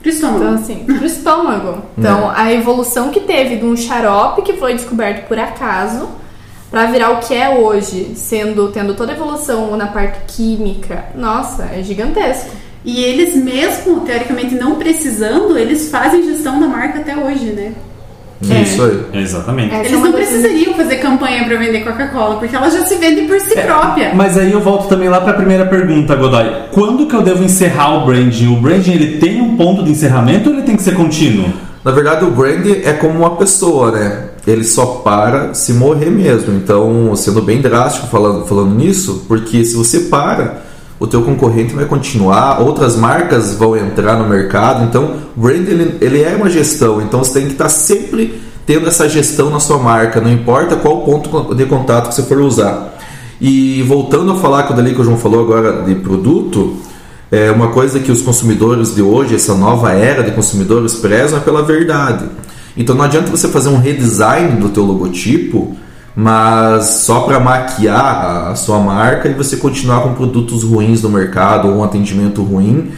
Pro 0.00 0.10
estômago. 0.10 0.38
Então, 0.44 0.54
assim, 0.54 0.84
pro 0.84 1.04
estômago. 1.06 1.78
Então, 1.98 2.30
a 2.34 2.52
evolução 2.52 3.10
que 3.10 3.20
teve 3.20 3.56
de 3.56 3.64
um 3.64 3.76
xarope 3.76 4.42
que 4.42 4.54
foi 4.54 4.74
descoberto 4.74 5.26
por 5.28 5.38
acaso 5.38 6.08
pra 6.72 6.86
virar 6.86 7.10
o 7.10 7.18
que 7.18 7.34
é 7.34 7.50
hoje, 7.50 8.12
sendo 8.16 8.68
tendo 8.68 8.94
toda 8.94 9.12
a 9.12 9.14
evolução 9.14 9.76
na 9.76 9.88
parte 9.88 10.18
química, 10.26 11.04
nossa, 11.14 11.64
é 11.64 11.82
gigantesco. 11.82 12.50
E 12.82 13.04
eles 13.04 13.36
mesmo, 13.36 14.00
teoricamente, 14.00 14.54
não 14.54 14.76
precisando, 14.76 15.56
eles 15.56 15.90
fazem 15.90 16.24
gestão 16.24 16.58
da 16.58 16.66
marca 16.66 16.98
até 16.98 17.14
hoje, 17.14 17.44
né? 17.50 17.72
É. 18.50 18.62
Isso 18.62 18.82
aí. 18.82 19.22
Exatamente. 19.22 19.72
É. 19.72 19.80
Essa 19.80 19.88
Eles 19.90 20.02
não 20.02 20.12
precisariam 20.12 20.74
fazer 20.74 20.96
campanha 20.96 21.44
pra 21.44 21.56
vender 21.56 21.84
Coca-Cola, 21.84 22.36
porque 22.38 22.56
ela 22.56 22.68
já 22.70 22.84
se 22.84 22.96
vende 22.96 23.22
por 23.22 23.38
si 23.38 23.54
própria. 23.54 24.12
Mas 24.14 24.36
aí 24.36 24.50
eu 24.50 24.60
volto 24.60 24.88
também 24.88 25.08
lá 25.08 25.20
para 25.20 25.32
a 25.32 25.36
primeira 25.36 25.66
pergunta, 25.66 26.16
Godoy. 26.16 26.46
Quando 26.72 27.06
que 27.06 27.14
eu 27.14 27.22
devo 27.22 27.44
encerrar 27.44 28.02
o 28.02 28.06
branding? 28.06 28.48
O 28.48 28.56
branding 28.56 28.92
ele 28.92 29.18
tem 29.18 29.40
um 29.40 29.56
ponto 29.56 29.84
de 29.84 29.90
encerramento 29.90 30.50
ou 30.50 30.56
ele 30.56 30.64
tem 30.64 30.74
que 30.74 30.82
ser 30.82 30.94
contínuo? 30.94 31.52
Na 31.84 31.92
verdade, 31.92 32.24
o 32.24 32.30
brand 32.30 32.66
é 32.66 32.92
como 32.94 33.18
uma 33.18 33.36
pessoa, 33.36 33.92
né? 33.92 34.31
Ele 34.46 34.64
só 34.64 34.86
para 35.04 35.54
se 35.54 35.72
morrer 35.72 36.10
mesmo. 36.10 36.54
Então, 36.54 37.14
sendo 37.14 37.40
bem 37.42 37.60
drástico 37.60 38.08
falando, 38.08 38.44
falando 38.46 38.74
nisso, 38.74 39.24
porque 39.28 39.64
se 39.64 39.76
você 39.76 40.00
para, 40.00 40.62
o 40.98 41.06
teu 41.06 41.22
concorrente 41.22 41.74
vai 41.74 41.84
continuar, 41.84 42.60
outras 42.60 42.96
marcas 42.96 43.54
vão 43.54 43.76
entrar 43.76 44.16
no 44.16 44.28
mercado. 44.28 44.84
Então, 44.84 45.16
o 45.36 45.40
brand 45.40 45.66
ele, 45.68 45.96
ele 46.00 46.22
é 46.22 46.34
uma 46.34 46.50
gestão. 46.50 47.00
Então, 47.00 47.22
você 47.22 47.34
tem 47.34 47.46
que 47.46 47.52
estar 47.52 47.68
sempre 47.68 48.40
tendo 48.66 48.86
essa 48.86 49.08
gestão 49.08 49.50
na 49.50 49.60
sua 49.60 49.78
marca, 49.78 50.20
não 50.20 50.30
importa 50.30 50.76
qual 50.76 51.02
ponto 51.02 51.54
de 51.54 51.66
contato 51.66 52.08
que 52.08 52.14
você 52.14 52.22
for 52.22 52.38
usar. 52.38 52.96
E 53.40 53.82
voltando 53.82 54.30
a 54.32 54.36
falar 54.36 54.64
com 54.64 54.72
o 54.72 54.76
dali 54.76 54.94
que 54.94 55.00
o 55.00 55.04
João 55.04 55.18
falou 55.18 55.40
agora 55.40 55.82
de 55.82 55.96
produto, 55.96 56.76
é 57.30 57.50
uma 57.50 57.68
coisa 57.68 57.98
que 57.98 58.12
os 58.12 58.22
consumidores 58.22 58.94
de 58.94 59.02
hoje, 59.02 59.34
essa 59.34 59.54
nova 59.54 59.92
era 59.92 60.22
de 60.22 60.30
consumidores, 60.30 60.94
prezam 60.94 61.38
é 61.38 61.40
pela 61.40 61.62
verdade. 61.62 62.24
Então 62.76 62.94
não 62.94 63.04
adianta 63.04 63.30
você 63.30 63.48
fazer 63.48 63.68
um 63.68 63.78
redesign 63.78 64.56
do 64.60 64.68
teu 64.70 64.84
logotipo, 64.84 65.76
mas 66.16 66.84
só 67.04 67.20
para 67.20 67.40
maquiar 67.40 68.50
a- 68.50 68.54
sua 68.54 68.78
marca 68.78 69.28
e 69.28 69.34
você 69.34 69.56
continuar 69.56 70.00
com 70.02 70.14
produtos 70.14 70.62
ruins 70.62 71.02
no 71.02 71.08
mercado 71.08 71.68
ou 71.68 71.78
um 71.78 71.84
atendimento 71.84 72.42
ruim, 72.42 72.90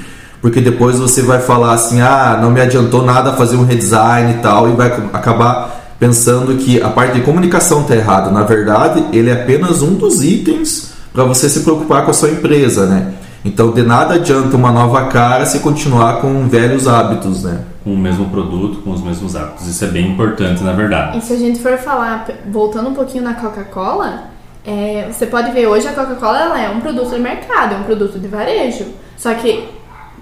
porque 0.42 0.60
depois 0.60 0.98
você 0.98 1.22
vai 1.22 1.40
falar 1.40 1.72
assim, 1.72 2.00
ah, 2.00 2.38
não 2.40 2.50
me 2.50 2.60
adiantou 2.60 3.04
nada 3.04 3.32
fazer 3.32 3.56
um 3.56 3.64
redesign 3.64 4.32
e 4.32 4.34
tal, 4.42 4.68
e 4.68 4.72
vai 4.72 4.88
acabar 5.12 5.94
pensando 5.98 6.56
que 6.56 6.82
a 6.82 6.88
parte 6.88 7.14
de 7.14 7.20
comunicação 7.22 7.82
está 7.82 7.94
errada. 7.96 8.30
Na 8.30 8.42
verdade, 8.42 9.04
ele 9.12 9.30
é 9.30 9.32
apenas 9.32 9.80
um 9.80 9.94
dos 9.94 10.22
itens 10.22 10.92
para 11.12 11.24
você 11.24 11.48
se 11.48 11.60
preocupar 11.60 12.04
com 12.04 12.10
a 12.10 12.14
sua 12.14 12.28
empresa, 12.30 12.84
né? 12.86 13.12
Então, 13.44 13.70
de 13.70 13.82
nada 13.82 14.14
adianta 14.14 14.56
uma 14.56 14.72
nova 14.72 15.04
cara 15.04 15.46
se 15.46 15.60
continuar 15.60 16.14
com 16.20 16.48
velhos 16.48 16.88
hábitos, 16.88 17.42
né? 17.44 17.58
Com 17.84 17.92
o 17.92 17.98
mesmo 17.98 18.30
produto, 18.30 18.80
com 18.82 18.90
os 18.90 19.02
mesmos 19.02 19.36
hábitos. 19.36 19.66
Isso 19.66 19.84
é 19.84 19.88
bem 19.88 20.12
importante, 20.12 20.62
na 20.64 20.72
verdade. 20.72 21.18
E 21.18 21.20
se 21.20 21.34
a 21.34 21.36
gente 21.36 21.60
for 21.60 21.76
falar, 21.76 22.26
voltando 22.50 22.88
um 22.88 22.94
pouquinho 22.94 23.22
na 23.22 23.34
Coca-Cola, 23.34 24.24
é, 24.64 25.08
você 25.12 25.26
pode 25.26 25.52
ver 25.52 25.66
hoje 25.66 25.86
a 25.86 25.92
Coca-Cola 25.92 26.58
é 26.58 26.70
um 26.70 26.80
produto 26.80 27.10
de 27.10 27.20
mercado, 27.20 27.74
é 27.74 27.76
um 27.76 27.82
produto 27.82 28.18
de 28.18 28.26
varejo. 28.26 28.86
Só 29.16 29.34
que 29.34 29.68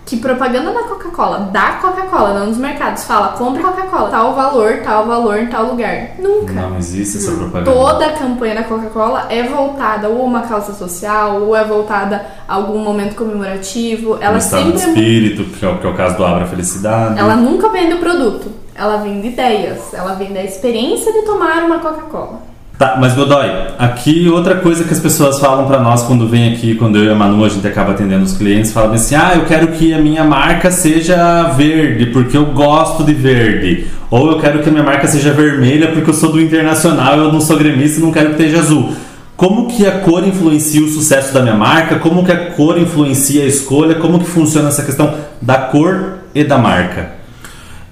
que 0.04 0.16
propaganda 0.16 0.72
da 0.72 0.82
Coca-Cola, 0.82 1.50
da 1.52 1.72
Coca-Cola, 1.74 2.38
não 2.38 2.46
dos 2.48 2.58
mercados, 2.58 3.04
fala 3.04 3.28
compre 3.28 3.62
Coca-Cola, 3.62 4.10
tal 4.10 4.34
valor, 4.34 4.80
tal 4.82 5.06
valor 5.06 5.38
em 5.38 5.46
tal 5.46 5.66
lugar. 5.66 6.10
Nunca. 6.18 6.52
Não 6.52 6.76
existe 6.76 7.18
essa 7.18 7.32
propaganda. 7.32 7.70
Toda 7.70 8.06
a 8.06 8.12
campanha 8.12 8.56
da 8.56 8.64
Coca-Cola 8.64 9.26
é 9.30 9.44
voltada 9.44 10.08
ou 10.08 10.22
a 10.22 10.24
uma 10.24 10.42
causa 10.42 10.72
social, 10.74 11.42
ou 11.42 11.56
é 11.56 11.64
voltada 11.64 12.26
a 12.48 12.54
algum 12.54 12.78
momento 12.78 13.14
comemorativo. 13.14 14.14
Um 14.14 14.22
Ela 14.22 14.38
de 14.38 14.44
sempre 14.44 14.76
espírito, 14.76 15.44
que 15.44 15.64
é, 15.64 15.68
o, 15.68 15.78
que 15.78 15.86
é 15.86 15.90
o 15.90 15.94
caso 15.94 16.16
do 16.16 16.24
Abra 16.24 16.46
Felicidade. 16.46 17.18
ela 17.18 17.36
nunca 17.36 17.68
vende 17.68 17.94
o 17.94 17.98
produto, 17.98 18.50
ela 18.74 18.96
vende 18.96 19.28
ideias, 19.28 19.94
ela 19.94 20.14
vende 20.14 20.36
a 20.36 20.44
experiência 20.44 21.12
de 21.12 21.22
tomar 21.22 21.62
uma 21.62 21.78
Coca-Cola. 21.78 22.51
Tá, 22.82 22.96
mas 23.00 23.14
Godoy, 23.14 23.48
aqui 23.78 24.28
outra 24.28 24.56
coisa 24.56 24.82
que 24.82 24.92
as 24.92 24.98
pessoas 24.98 25.38
falam 25.38 25.68
pra 25.68 25.78
nós 25.78 26.02
quando 26.02 26.26
vem 26.26 26.52
aqui, 26.52 26.74
quando 26.74 26.98
eu 26.98 27.04
e 27.04 27.10
a 27.10 27.14
Manu 27.14 27.44
a 27.44 27.48
gente 27.48 27.64
acaba 27.64 27.92
atendendo 27.92 28.24
os 28.24 28.36
clientes, 28.36 28.72
falam 28.72 28.94
assim: 28.94 29.14
"Ah, 29.14 29.34
eu 29.36 29.44
quero 29.44 29.68
que 29.68 29.94
a 29.94 30.00
minha 30.00 30.24
marca 30.24 30.68
seja 30.68 31.44
verde, 31.50 32.06
porque 32.06 32.36
eu 32.36 32.46
gosto 32.46 33.04
de 33.04 33.14
verde". 33.14 33.86
Ou 34.10 34.32
eu 34.32 34.40
quero 34.40 34.64
que 34.64 34.68
a 34.68 34.72
minha 34.72 34.82
marca 34.82 35.06
seja 35.06 35.30
vermelha 35.30 35.92
porque 35.92 36.10
eu 36.10 36.14
sou 36.14 36.32
do 36.32 36.40
internacional, 36.40 37.16
eu 37.18 37.32
não 37.32 37.40
sou 37.40 37.56
gremista 37.56 38.00
e 38.00 38.02
não 38.02 38.10
quero 38.10 38.34
que 38.34 38.42
esteja 38.42 38.58
azul. 38.58 38.92
Como 39.36 39.68
que 39.68 39.86
a 39.86 40.00
cor 40.00 40.26
influencia 40.26 40.82
o 40.82 40.88
sucesso 40.88 41.32
da 41.32 41.40
minha 41.40 41.54
marca? 41.54 42.00
Como 42.00 42.24
que 42.24 42.32
a 42.32 42.50
cor 42.50 42.76
influencia 42.76 43.44
a 43.44 43.46
escolha? 43.46 43.94
Como 43.94 44.18
que 44.18 44.26
funciona 44.26 44.70
essa 44.70 44.82
questão 44.82 45.14
da 45.40 45.54
cor 45.54 46.14
e 46.34 46.42
da 46.42 46.58
marca? 46.58 47.21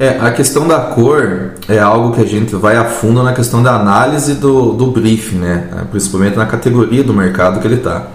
É, 0.00 0.16
a 0.18 0.32
questão 0.32 0.66
da 0.66 0.78
cor 0.78 1.50
é 1.68 1.78
algo 1.78 2.14
que 2.14 2.22
a 2.22 2.26
gente 2.26 2.56
vai 2.56 2.74
a 2.74 2.86
fundo 2.86 3.22
na 3.22 3.34
questão 3.34 3.62
da 3.62 3.78
análise 3.78 4.32
do, 4.32 4.72
do 4.72 4.86
briefing, 4.86 5.36
né? 5.36 5.86
Principalmente 5.90 6.38
na 6.38 6.46
categoria 6.46 7.04
do 7.04 7.12
mercado 7.12 7.60
que 7.60 7.66
ele 7.66 7.74
está. 7.74 8.06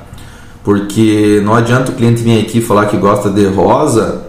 Porque 0.63 1.43
não 1.45 1.53
adianta 1.53 1.91
o 1.91 1.93
cliente 1.93 2.23
vir 2.23 2.41
aqui 2.41 2.59
falar 2.59 2.87
que 2.87 2.97
gosta 2.97 3.29
de 3.29 3.45
rosa 3.45 4.23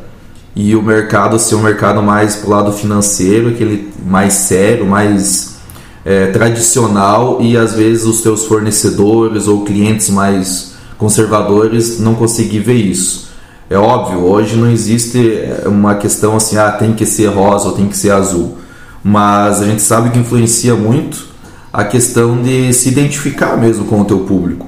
e 0.54 0.76
o 0.76 0.82
mercado 0.82 1.38
ser 1.38 1.54
um 1.54 1.62
mercado 1.62 2.02
mais 2.02 2.36
pro 2.36 2.50
lado 2.50 2.70
financeiro, 2.74 3.48
aquele 3.48 3.90
mais 4.04 4.34
sério, 4.34 4.84
mais 4.84 5.56
é, 6.04 6.26
tradicional 6.26 7.38
e 7.40 7.56
às 7.56 7.72
vezes 7.72 8.04
os 8.04 8.20
seus 8.20 8.44
fornecedores 8.44 9.48
ou 9.48 9.64
clientes 9.64 10.10
mais 10.10 10.74
conservadores 10.98 11.98
não 12.00 12.14
conseguir 12.16 12.58
ver 12.58 12.74
isso. 12.74 13.25
É 13.68 13.76
óbvio, 13.76 14.20
hoje 14.20 14.56
não 14.56 14.70
existe 14.70 15.18
é, 15.18 15.66
uma 15.66 15.96
questão 15.96 16.36
assim, 16.36 16.56
ah, 16.56 16.70
tem 16.70 16.92
que 16.92 17.04
ser 17.04 17.26
rosa 17.26 17.68
ou 17.68 17.74
tem 17.74 17.88
que 17.88 17.96
ser 17.96 18.12
azul. 18.12 18.58
Mas 19.02 19.60
a 19.60 19.64
gente 19.64 19.82
sabe 19.82 20.10
que 20.10 20.18
influencia 20.18 20.74
muito 20.74 21.26
a 21.72 21.84
questão 21.84 22.40
de 22.42 22.72
se 22.72 22.88
identificar 22.88 23.56
mesmo 23.56 23.84
com 23.86 24.00
o 24.00 24.04
teu 24.04 24.20
público. 24.20 24.66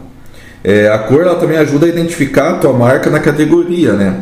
É, 0.62 0.88
a 0.88 0.98
cor 0.98 1.22
ela 1.22 1.36
também 1.36 1.56
ajuda 1.56 1.86
a 1.86 1.88
identificar 1.88 2.50
a 2.50 2.58
tua 2.58 2.72
marca 2.72 3.08
na 3.08 3.20
categoria, 3.20 3.92
né? 3.92 4.20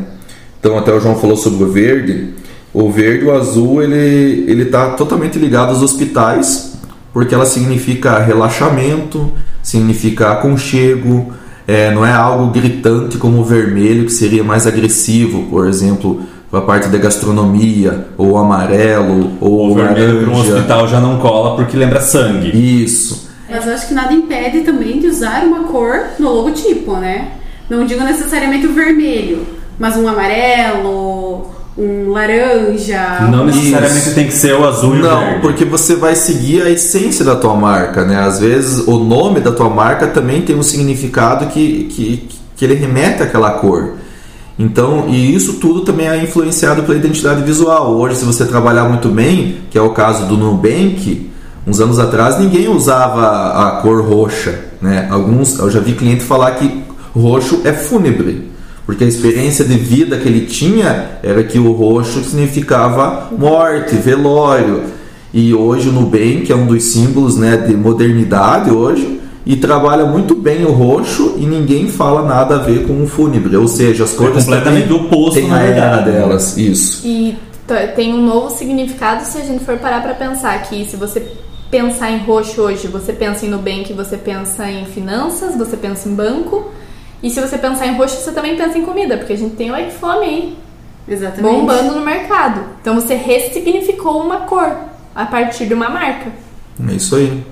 Então 0.59 0.77
até 0.77 0.93
o 0.93 0.99
João 0.99 1.15
falou 1.15 1.35
sobre 1.35 1.63
o 1.63 1.71
verde. 1.71 2.35
O 2.73 2.91
verde 2.91 3.25
o 3.25 3.33
azul 3.33 3.81
ele 3.81 4.45
ele 4.47 4.63
está 4.63 4.91
totalmente 4.91 5.39
ligado 5.39 5.69
aos 5.69 5.81
hospitais 5.81 6.77
porque 7.11 7.33
ela 7.33 7.45
significa 7.45 8.19
relaxamento, 8.19 9.33
significa 9.63 10.33
aconchego, 10.33 11.33
é, 11.67 11.91
não 11.91 12.05
é 12.05 12.13
algo 12.13 12.47
gritante 12.47 13.17
como 13.17 13.41
o 13.41 13.43
vermelho, 13.43 14.05
que 14.05 14.11
seria 14.13 14.43
mais 14.43 14.65
agressivo, 14.65 15.43
por 15.49 15.67
exemplo, 15.67 16.21
para 16.49 16.59
a 16.59 16.63
parte 16.63 16.87
da 16.87 16.97
gastronomia, 16.97 18.07
ou 18.17 18.37
amarelo, 18.37 19.33
ou 19.41 19.71
o 19.71 19.75
vermelho 19.75 20.21
para 20.21 20.29
um 20.29 20.39
hospital 20.39 20.87
já 20.87 21.01
não 21.01 21.19
cola 21.19 21.57
porque 21.57 21.75
lembra 21.75 21.99
sangue. 21.99 22.49
Isso. 22.55 23.27
Mas 23.49 23.67
eu 23.67 23.73
acho 23.73 23.87
que 23.87 23.93
nada 23.93 24.13
impede 24.13 24.61
também 24.61 24.99
de 24.99 25.07
usar 25.07 25.43
uma 25.43 25.65
cor 25.65 25.99
no 26.17 26.31
logotipo, 26.31 26.93
né? 26.95 27.31
Não 27.69 27.85
digo 27.85 28.01
necessariamente 28.01 28.65
o 28.65 28.73
vermelho, 28.73 29.45
mas 29.77 29.97
um 29.97 30.07
amarelo, 30.07 31.51
um 31.77 32.09
laranja. 32.11 33.27
Não 33.29 33.45
necessariamente 33.45 34.07
Isso. 34.07 34.15
tem 34.15 34.25
que 34.25 34.33
ser 34.33 34.53
o 34.55 34.65
azul 34.65 34.95
e 34.95 34.99
Não, 34.99 35.15
o 35.15 35.25
verde. 35.25 35.41
porque 35.41 35.63
você 35.63 35.95
vai 35.95 36.15
seguir 36.15 36.63
a 36.63 36.69
essência 36.69 37.23
da 37.23 37.35
tua 37.35 37.55
marca, 37.55 38.03
né? 38.03 38.19
Às 38.19 38.39
vezes 38.39 38.87
o 38.87 38.97
nome 38.97 39.39
da 39.39 39.51
tua 39.51 39.69
marca 39.69 40.07
também 40.07 40.41
tem 40.41 40.55
um 40.55 40.63
significado 40.63 41.45
que, 41.47 41.83
que, 41.85 42.29
que 42.55 42.65
ele 42.65 42.73
remete 42.73 43.21
àquela 43.21 43.51
cor. 43.51 43.93
Então, 44.57 45.05
e 45.07 45.35
isso 45.35 45.53
tudo 45.53 45.81
também 45.81 46.07
é 46.07 46.17
influenciado 46.23 46.81
pela 46.81 46.97
identidade 46.97 47.43
visual. 47.43 47.93
Hoje, 47.95 48.15
se 48.15 48.25
você 48.25 48.43
trabalhar 48.43 48.85
muito 48.85 49.07
bem, 49.07 49.57
que 49.69 49.77
é 49.77 49.81
o 49.81 49.91
caso 49.91 50.25
do 50.25 50.35
Nubank, 50.35 51.29
uns 51.67 51.79
anos 51.79 51.99
atrás 51.99 52.39
ninguém 52.39 52.67
usava 52.67 53.67
a 53.67 53.71
cor 53.83 54.01
roxa, 54.03 54.59
né? 54.81 55.07
Alguns, 55.11 55.59
eu 55.59 55.69
já 55.69 55.79
vi 55.79 55.93
cliente 55.93 56.23
falar 56.23 56.51
que 56.51 56.83
roxo 57.13 57.61
é 57.65 57.71
fúnebre 57.71 58.56
porque 58.87 59.03
a 59.03 59.07
experiência 59.07 59.65
de 59.65 59.75
vida 59.75 60.17
que 60.17 60.29
ele 60.29 60.45
tinha 60.45 61.19
era 61.21 61.43
que 61.43 61.59
o 61.59 61.73
roxo 61.73 62.23
significava 62.23 63.29
morte, 63.37 63.95
velório. 63.97 64.83
E 65.33 65.53
hoje 65.53 65.89
o 65.89 65.91
Nubank 65.91 66.49
é 66.49 66.55
um 66.55 66.65
dos 66.65 66.83
símbolos 66.85 67.35
né, 67.35 67.57
de 67.57 67.75
modernidade 67.75 68.71
hoje 68.71 69.19
e 69.45 69.57
trabalha 69.57 70.05
muito 70.05 70.33
bem 70.33 70.63
o 70.63 70.71
roxo 70.71 71.35
e 71.37 71.45
ninguém 71.45 71.89
fala 71.89 72.25
nada 72.25 72.55
a 72.55 72.59
ver 72.59 72.87
com 72.87 73.03
o 73.03 73.07
fúnebre, 73.07 73.57
ou 73.57 73.67
seja, 73.67 74.05
as 74.05 74.13
cores 74.13 74.37
é 74.37 74.39
completamente 74.39 74.91
oposto 74.93 75.39
tem 75.39 75.49
na 75.49 75.59
verdade 75.59 76.09
né? 76.09 76.19
delas, 76.19 76.57
isso. 76.57 77.05
E 77.05 77.37
tem 77.93 78.13
um 78.13 78.25
novo 78.25 78.49
significado 78.49 79.25
se 79.25 79.37
a 79.37 79.41
gente 79.41 79.65
for 79.65 79.77
parar 79.77 80.01
para 80.01 80.13
pensar 80.13 80.61
que 80.63 80.85
se 80.85 80.95
você 80.95 81.25
pensar 81.69 82.11
em 82.11 82.19
roxo 82.19 82.61
hoje, 82.61 82.87
você 82.87 83.11
pensa 83.11 83.45
em 83.45 83.49
Nubank, 83.49 83.91
você 83.91 84.15
pensa 84.15 84.69
em 84.71 84.85
finanças, 84.85 85.57
você 85.57 85.75
pensa 85.75 86.07
em 86.07 86.15
banco. 86.15 86.71
E 87.21 87.29
se 87.29 87.41
você 87.41 87.57
pensar 87.57 87.87
em 87.87 87.95
roxo, 87.95 88.17
você 88.17 88.31
também 88.31 88.55
pensa 88.55 88.77
em 88.77 88.85
comida, 88.85 89.17
porque 89.17 89.33
a 89.33 89.37
gente 89.37 89.55
tem 89.55 89.71
o 89.71 89.77
iPhone 89.77 90.25
aí. 90.25 90.57
Exatamente. 91.07 91.55
Bombando 91.55 91.95
no 91.95 92.01
mercado. 92.01 92.61
Então 92.81 92.95
você 92.95 93.15
ressignificou 93.15 94.21
uma 94.21 94.41
cor 94.41 94.75
a 95.15 95.25
partir 95.25 95.65
de 95.65 95.73
uma 95.73 95.89
marca. 95.89 96.31
É 96.87 96.93
isso 96.93 97.15
aí. 97.15 97.43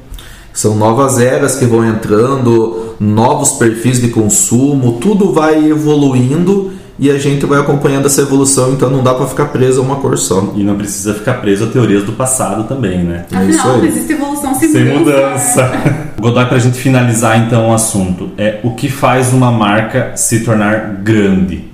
São 0.54 0.76
novas 0.76 1.20
eras 1.20 1.56
que 1.56 1.66
vão 1.66 1.84
entrando, 1.86 2.96
novos 3.00 3.54
perfis 3.54 4.00
de 4.00 4.10
consumo, 4.10 5.00
tudo 5.02 5.34
vai 5.34 5.70
evoluindo 5.70 6.74
e 6.98 7.12
a 7.12 7.18
gente 7.18 7.46
vai 7.46 7.60
acompanhando 7.60 8.06
essa 8.06 8.22
evolução, 8.22 8.72
então 8.72 8.90
não 8.90 9.04
dá 9.04 9.14
para 9.14 9.28
ficar 9.28 9.48
preso 9.48 9.82
a 9.82 9.84
uma 9.84 9.98
cor 9.98 10.18
só. 10.18 10.54
E 10.56 10.64
não 10.64 10.78
precisa 10.78 11.14
ficar 11.14 11.36
preso 11.36 11.66
a 11.66 11.68
teorias 11.68 12.04
do 12.04 12.14
passado 12.14 12.64
também, 12.68 13.04
né? 13.04 13.26
Afinal, 13.26 13.44
É 13.44 13.48
isso 13.50 13.68
aí. 13.68 13.78
não 13.78 13.86
existe 13.86 14.14
evolução 14.14 14.56
sem, 14.56 14.70
Sem 14.70 14.98
mudança. 14.98 15.72
Godoy, 16.20 16.46
pra 16.46 16.58
gente 16.58 16.78
finalizar 16.78 17.38
então 17.38 17.70
o 17.70 17.74
assunto, 17.74 18.30
é 18.38 18.60
o 18.64 18.76
que 18.76 18.90
faz 18.90 19.34
uma 19.34 19.52
marca 19.52 20.14
se 20.16 20.46
tornar 20.46 21.02
grande? 21.04 21.66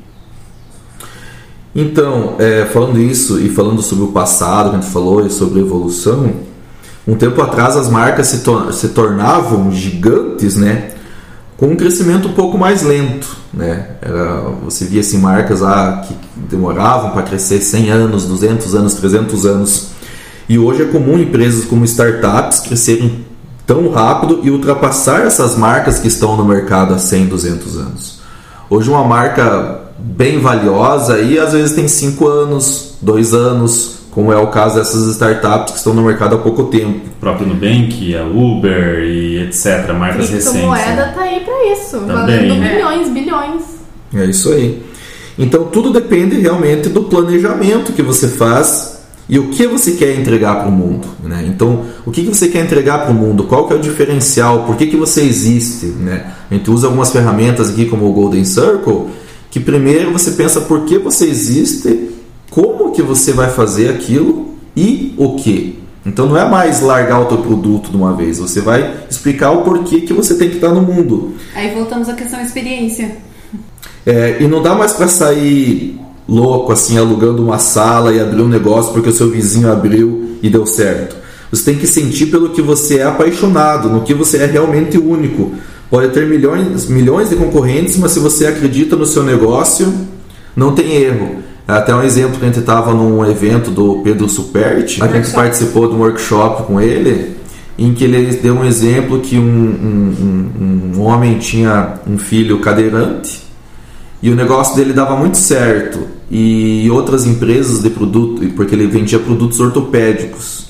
Então, 1.76 2.36
é, 2.40 2.66
falando 2.66 3.00
isso 3.00 3.40
e 3.40 3.48
falando 3.48 3.82
sobre 3.82 4.04
o 4.04 4.08
passado 4.08 4.72
que 4.72 4.76
a 4.76 4.80
gente 4.82 4.92
falou 4.92 5.26
e 5.26 5.30
sobre 5.30 5.60
a 5.60 5.62
evolução, 5.62 6.34
um 7.08 7.16
tempo 7.16 7.42
atrás 7.42 7.78
as 7.78 7.90
marcas 7.90 8.28
se, 8.28 8.40
tor 8.40 8.74
se 8.74 8.90
tornavam 8.90 9.72
gigantes, 9.72 10.58
né? 10.58 10.91
Com 11.62 11.68
um 11.68 11.76
crescimento 11.76 12.28
um 12.28 12.34
pouco 12.34 12.58
mais 12.58 12.82
lento, 12.82 13.38
né? 13.54 13.92
Era, 14.02 14.42
você 14.66 14.84
via 14.84 15.02
assim, 15.02 15.20
marcas 15.20 15.62
ah, 15.62 16.04
que 16.08 16.16
demoravam 16.36 17.12
para 17.12 17.22
crescer 17.22 17.62
100 17.62 17.92
anos, 17.92 18.26
200 18.26 18.74
anos, 18.74 18.96
300 18.96 19.46
anos. 19.46 19.90
E 20.50 20.58
hoje 20.58 20.82
é 20.82 20.86
comum 20.86 21.20
empresas 21.20 21.64
como 21.66 21.86
startups 21.86 22.62
crescerem 22.62 23.24
tão 23.64 23.92
rápido 23.92 24.40
e 24.42 24.50
ultrapassar 24.50 25.22
essas 25.22 25.56
marcas 25.56 26.00
que 26.00 26.08
estão 26.08 26.36
no 26.36 26.44
mercado 26.44 26.96
há 26.96 26.98
100, 26.98 27.28
200 27.28 27.78
anos. 27.78 28.20
Hoje 28.68 28.90
uma 28.90 29.04
marca 29.04 29.82
bem 30.00 30.40
valiosa 30.40 31.20
e 31.20 31.38
às 31.38 31.54
vezes 31.54 31.76
tem 31.76 31.88
5 31.88 32.28
anos, 32.28 32.96
2 33.04 33.36
anos, 33.36 34.00
como 34.12 34.32
é 34.32 34.38
o 34.38 34.48
caso 34.48 34.76
dessas 34.76 35.08
startups 35.08 35.72
que 35.72 35.78
estão 35.78 35.94
no 35.94 36.04
mercado 36.04 36.36
há 36.36 36.38
pouco 36.38 36.66
tempo. 36.66 37.08
O 37.08 37.20
próprio 37.20 37.48
Nubank, 37.48 38.16
a 38.16 38.26
Uber 38.26 39.00
e 39.04 39.40
etc, 39.44 39.94
marcas 39.98 40.30
recentes. 40.30 40.50
Criptomoeda 40.50 40.96
né? 40.96 41.14
tá 41.16 41.22
aí 41.22 41.40
para 41.40 41.74
isso, 41.74 41.98
Também. 42.00 42.16
valendo 42.16 42.64
É. 42.64 42.76
bilhões, 42.76 43.10
bilhões. 43.10 43.62
É 44.14 44.26
isso 44.26 44.52
aí. 44.52 44.84
Então 45.40 45.66
tudo 45.66 45.92
depende 45.92 46.38
realmente 46.40 46.90
do 46.90 47.04
planejamento 47.04 47.94
que 47.94 48.02
você 48.02 48.28
faz 48.28 49.00
e 49.30 49.40
o 49.40 49.48
que 49.48 49.66
você 49.66 49.94
quer 49.94 50.20
entregar 50.20 50.56
para 50.56 50.68
o 50.68 50.72
mundo. 50.72 51.08
Né? 51.24 51.46
Então, 51.48 51.86
o 52.06 52.12
que 52.12 52.22
que 52.22 52.36
você 52.36 52.50
quer 52.50 52.66
entregar 52.66 53.04
para 53.04 53.12
o 53.12 53.14
mundo? 53.14 53.46
Qual 53.46 53.66
que 53.66 53.74
é 53.74 53.78
o 53.78 53.80
diferencial? 53.80 54.66
Por 54.66 54.76
que, 54.76 54.88
que 54.88 54.98
você 54.98 55.22
existe? 55.22 55.86
Né? 55.86 56.34
A 56.50 56.54
gente 56.54 56.70
usa 56.70 56.88
algumas 56.88 57.12
ferramentas 57.12 57.70
aqui 57.70 57.86
como 57.86 58.10
o 58.10 58.12
Golden 58.12 58.44
Circle, 58.44 59.06
que 59.50 59.62
primeiro 59.62 60.12
você 60.12 60.32
pensa 60.32 60.60
por 60.60 60.82
que 60.82 60.98
você 60.98 61.26
existe, 61.28 62.11
como 62.52 62.92
que 62.92 63.02
você 63.02 63.32
vai 63.32 63.50
fazer 63.50 63.90
aquilo 63.90 64.54
e 64.76 65.16
o 65.18 65.36
que. 65.38 65.80
Então 66.06 66.28
não 66.28 66.38
é 66.38 66.48
mais 66.48 66.82
largar 66.82 67.22
o 67.22 67.26
teu 67.26 67.38
produto 67.38 67.90
de 67.90 67.96
uma 67.96 68.14
vez, 68.14 68.40
você 68.40 68.60
vai 68.60 69.06
explicar 69.10 69.52
o 69.52 69.64
porquê 69.64 70.02
que 70.02 70.14
você 70.14 70.36
tem 70.36 70.50
que 70.50 70.56
estar 70.56 70.70
no 70.70 70.82
mundo. 70.82 71.36
Aí 71.56 71.74
voltamos 71.74 72.10
à 72.10 72.14
questão 72.14 72.42
experiência. 72.42 73.18
É, 74.06 74.38
e 74.42 74.48
não 74.48 74.62
dá 74.62 74.76
mais 74.76 74.94
para 74.94 75.08
sair 75.08 76.00
louco 76.28 76.72
assim, 76.72 76.98
alugando 76.98 77.44
uma 77.44 77.58
sala 77.58 78.14
e 78.14 78.20
abrir 78.20 78.42
um 78.42 78.48
negócio 78.48 78.92
porque 78.94 79.10
o 79.10 79.14
seu 79.14 79.30
vizinho 79.30 79.72
abriu 79.72 80.38
e 80.42 80.50
deu 80.50 80.66
certo. 80.66 81.16
Você 81.52 81.66
tem 81.66 81.78
que 81.78 81.88
sentir 81.88 82.28
pelo 82.28 82.50
que 82.50 82.62
você 82.62 83.00
é 83.00 83.04
apaixonado, 83.04 83.90
no 83.90 84.02
que 84.02 84.14
você 84.14 84.38
é 84.38 84.46
realmente 84.46 84.98
único. 84.98 85.54
Pode 85.90 86.10
ter 86.14 86.26
milhões, 86.26 86.88
milhões 86.88 87.30
de 87.30 87.36
concorrentes, 87.36 87.98
mas 87.98 88.12
se 88.12 88.20
você 88.20 88.48
acredita 88.48 88.96
no 88.96 89.06
seu 89.06 89.24
negócio, 89.24 89.94
não 90.56 90.74
tem 90.74 90.96
erro. 90.96 91.51
Até 91.68 91.96
um 91.96 92.04
exemplo 92.04 92.38
que 92.38 92.44
a 92.44 92.48
gente 92.48 92.60
estava 92.60 92.94
num 92.94 93.26
evento 93.26 93.72
do 93.72 94.02
Pedro 94.04 94.28
Superti, 94.28 95.02
a 95.02 95.08
gente 95.08 95.32
participou 95.32 95.88
de 95.88 95.96
um 95.96 96.00
workshop 96.00 96.64
com 96.64 96.82
ele, 96.82 97.38
em 97.78 97.94
que 97.94 98.04
ele 98.04 98.36
deu 98.36 98.56
um 98.56 98.66
exemplo 98.66 99.20
que 99.20 99.38
um, 99.38 99.42
um, 99.42 100.52
um, 100.60 100.98
um 100.98 101.02
homem 101.02 101.38
tinha 101.38 101.94
um 102.08 102.18
filho 102.18 102.60
cadeirante 102.60 103.42
e 104.22 104.30
o 104.30 104.36
negócio 104.36 104.76
dele 104.76 104.94
dava 104.94 105.16
muito 105.16 105.38
certo. 105.38 106.00
E 106.30 106.88
outras 106.92 107.26
empresas 107.26 107.82
de 107.82 107.90
produto 107.90 108.48
porque 108.56 108.76
ele 108.76 108.88
vendia 108.88 109.20
produtos 109.20 109.60
ortopédicos. 109.60 110.68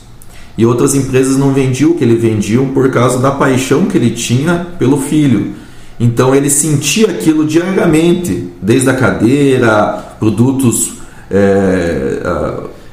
E 0.58 0.66
outras 0.66 0.96
empresas 0.96 1.38
não 1.38 1.54
vendiam 1.54 1.92
o 1.92 1.96
que 1.96 2.04
ele 2.04 2.16
vendiam 2.16 2.68
por 2.68 2.90
causa 2.92 3.20
da 3.20 3.32
paixão 3.32 3.86
que 3.86 3.98
ele 3.98 4.12
tinha 4.12 4.68
pelo 4.80 4.98
filho. 4.98 5.54
Então 6.00 6.34
ele 6.34 6.50
sentia 6.50 7.08
aquilo 7.08 7.46
diariamente 7.46 8.50
desde 8.62 8.90
a 8.90 8.94
cadeira 8.94 10.11
produtos 10.22 10.94
é, 11.32 12.20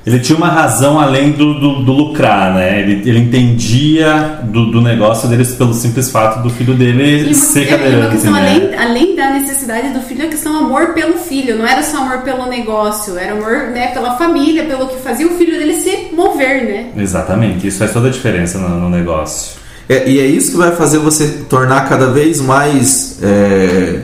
Ele 0.07 0.19
tinha 0.21 0.39
uma 0.39 0.49
razão 0.49 0.99
além 0.99 1.33
do, 1.33 1.61
do, 1.61 1.85
do 1.85 1.93
lucrar, 1.93 2.55
né? 2.55 2.81
Ele, 2.81 3.03
ele 3.07 3.19
entendia 3.19 4.41
do, 4.45 4.71
do 4.71 4.81
negócio 4.81 5.29
deles 5.29 5.55
pelo 5.55 5.75
simples 5.75 6.11
fato 6.11 6.43
do 6.43 6.49
filho 6.49 6.73
dele 6.73 7.29
E 7.31 7.35
ser 7.35 7.67
cadeirante, 7.69 8.13
questão, 8.13 8.33
né? 8.33 8.41
além, 8.41 8.75
além 8.75 9.17
da 9.17 9.31
necessidade 9.33 9.91
do 9.91 10.01
filho, 10.01 10.23
é 10.23 10.27
a 10.27 10.31
questão 10.31 10.57
amor 10.57 10.95
pelo 10.95 11.19
filho. 11.19 11.59
Não 11.59 11.67
era 11.67 11.83
só 11.83 11.99
amor 11.99 12.23
pelo 12.23 12.47
negócio, 12.47 13.19
era 13.19 13.33
amor 13.33 13.71
né, 13.75 13.89
pela 13.89 14.17
família, 14.17 14.65
pelo 14.65 14.89
que 14.89 14.97
fazia 15.03 15.27
o 15.27 15.37
filho 15.37 15.59
dele 15.59 15.75
se 15.75 16.09
mover, 16.15 16.65
né? 16.65 16.91
Exatamente, 16.97 17.67
isso 17.67 17.79
faz 17.79 17.93
toda 17.93 18.09
a 18.09 18.11
diferença 18.11 18.57
no, 18.57 18.81
no 18.81 18.89
negócio. 18.89 19.59
É, 19.89 20.09
e 20.09 20.21
é 20.21 20.27
isso 20.27 20.53
que 20.53 20.57
vai 20.57 20.75
fazer 20.75 20.99
você 20.99 21.45
tornar 21.49 21.89
cada 21.89 22.07
vez 22.07 22.41
mais 22.41 23.19
é, 23.23 24.01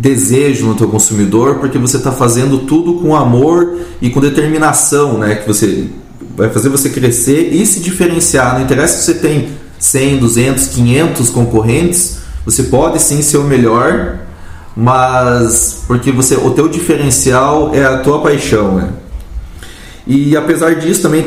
desejo 0.00 0.66
no 0.66 0.74
teu 0.74 0.88
consumidor, 0.88 1.56
porque 1.56 1.76
você 1.76 1.98
está 1.98 2.10
fazendo 2.10 2.60
tudo 2.60 2.94
com 2.94 3.14
amor 3.14 3.76
e 4.00 4.08
com 4.08 4.18
determinação, 4.18 5.18
né? 5.18 5.34
Que 5.34 5.46
você 5.46 5.88
vai 6.34 6.48
fazer 6.48 6.70
você 6.70 6.88
crescer 6.88 7.52
e 7.52 7.66
se 7.66 7.80
diferenciar. 7.80 8.54
Não 8.54 8.62
interessa 8.62 8.98
se 8.98 9.04
você 9.04 9.14
tem 9.14 9.50
100, 9.78 10.16
200, 10.16 10.68
500 10.68 11.28
concorrentes, 11.28 12.18
você 12.46 12.62
pode 12.62 13.00
sim 13.00 13.20
ser 13.20 13.36
o 13.36 13.44
melhor, 13.44 14.20
mas 14.74 15.84
porque 15.86 16.10
você 16.10 16.34
o 16.34 16.50
teu 16.52 16.66
diferencial 16.66 17.74
é 17.74 17.84
a 17.84 17.98
tua 17.98 18.22
paixão, 18.22 18.76
né? 18.76 18.88
E 20.06 20.34
apesar 20.34 20.76
disso 20.76 21.02
também 21.02 21.26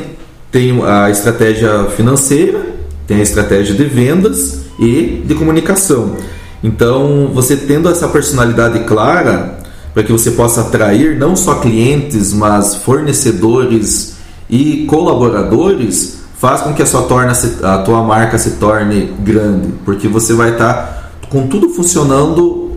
tem 0.51 0.83
a 0.83 1.11
estratégia 1.11 1.85
financeira, 1.95 2.73
tem 3.05 3.17
a 3.17 3.23
estratégia 3.23 3.75
de 3.75 3.83
vendas 3.83 4.61
e 4.79 5.21
de 5.23 5.35
comunicação. 5.35 6.17
Então, 6.63 7.29
você 7.33 7.57
tendo 7.57 7.89
essa 7.89 8.07
personalidade 8.07 8.79
clara, 8.85 9.59
para 9.93 10.03
que 10.03 10.11
você 10.11 10.31
possa 10.31 10.61
atrair 10.61 11.17
não 11.19 11.35
só 11.35 11.55
clientes, 11.55 12.33
mas 12.33 12.75
fornecedores 12.75 14.15
e 14.49 14.85
colaboradores, 14.85 16.19
faz 16.37 16.61
com 16.61 16.73
que 16.73 16.81
a 16.81 16.85
sua, 16.85 17.03
torna, 17.03 17.33
a 17.63 18.03
marca 18.03 18.37
se 18.37 18.51
torne 18.51 19.13
grande, 19.19 19.73
porque 19.85 20.07
você 20.07 20.33
vai 20.33 20.51
estar 20.51 21.11
com 21.29 21.47
tudo 21.47 21.69
funcionando 21.69 22.71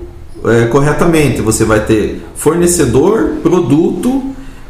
é, 0.44 0.66
corretamente. 0.66 1.40
Você 1.42 1.64
vai 1.64 1.80
ter 1.80 2.24
fornecedor, 2.34 3.36
produto, 3.42 4.22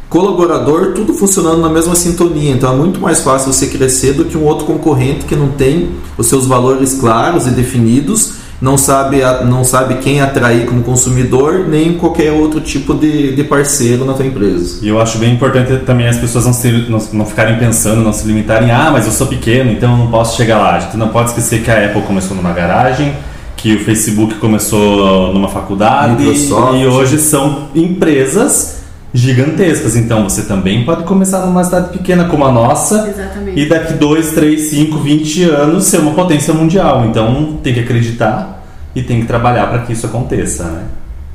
colaborador, 0.09 0.93
tudo 0.93 1.13
funcionando 1.13 1.61
na 1.61 1.69
mesma 1.69 1.95
sintonia. 1.95 2.51
Então 2.51 2.73
é 2.73 2.75
muito 2.75 2.99
mais 2.99 3.21
fácil 3.21 3.51
você 3.51 3.67
crescer 3.67 4.13
do 4.13 4.25
que 4.25 4.37
um 4.37 4.45
outro 4.45 4.65
concorrente 4.65 5.25
que 5.25 5.35
não 5.35 5.49
tem 5.49 5.91
os 6.17 6.27
seus 6.27 6.45
valores 6.45 6.93
claros 6.93 7.45
e 7.45 7.51
definidos, 7.51 8.33
não 8.59 8.77
sabe, 8.77 9.19
não 9.45 9.63
sabe 9.63 9.95
quem 9.95 10.19
atrair 10.19 10.65
como 10.65 10.81
consumidor, 10.81 11.67
nem 11.67 11.93
qualquer 11.93 12.31
outro 12.31 12.59
tipo 12.59 12.93
de, 12.93 13.35
de 13.35 13.43
parceiro 13.43 14.03
na 14.03 14.13
tua 14.13 14.25
empresa. 14.25 14.79
E 14.81 14.87
eu 14.87 14.99
acho 14.99 15.17
bem 15.19 15.33
importante 15.33 15.75
também 15.85 16.07
as 16.07 16.17
pessoas 16.17 16.45
não, 16.45 16.53
se, 16.53 16.71
não, 16.89 16.99
não 17.13 17.25
ficarem 17.25 17.57
pensando, 17.57 18.01
não 18.01 18.11
se 18.11 18.25
limitarem, 18.25 18.71
ah, 18.71 18.89
mas 18.91 19.05
eu 19.05 19.11
sou 19.11 19.27
pequeno, 19.27 19.71
então 19.71 19.91
eu 19.91 19.97
não 19.97 20.07
posso 20.07 20.35
chegar 20.35 20.57
lá. 20.57 20.75
A 20.75 20.79
gente 20.79 20.97
não 20.97 21.09
pode 21.09 21.29
esquecer 21.29 21.61
que 21.61 21.69
a 21.69 21.85
Apple 21.85 22.01
começou 22.01 22.35
numa 22.35 22.51
garagem, 22.51 23.13
que 23.55 23.75
o 23.75 23.79
Facebook 23.85 24.35
começou 24.35 25.33
numa 25.33 25.49
faculdade 25.49 26.23
Microsoft. 26.23 26.79
e 26.79 26.85
hoje 26.87 27.19
são 27.19 27.69
empresas 27.75 28.76
gigantescas. 29.13 29.95
Então 29.95 30.23
você 30.23 30.43
também 30.43 30.85
pode 30.85 31.03
começar 31.03 31.45
numa 31.45 31.63
cidade 31.63 31.89
pequena 31.89 32.25
como 32.25 32.45
a 32.45 32.51
nossa 32.51 33.07
Exatamente. 33.07 33.59
e 33.59 33.67
daqui 33.67 33.93
2, 33.93 34.31
3, 34.31 34.61
5, 34.61 34.97
20 34.97 35.43
anos 35.43 35.85
ser 35.85 35.99
uma 35.99 36.13
potência 36.13 36.53
mundial. 36.53 37.05
Então 37.05 37.59
tem 37.63 37.73
que 37.73 37.79
acreditar 37.79 38.63
e 38.95 39.01
tem 39.01 39.21
que 39.21 39.27
trabalhar 39.27 39.67
para 39.67 39.79
que 39.79 39.93
isso 39.93 40.05
aconteça. 40.05 40.63
Né? 40.65 40.83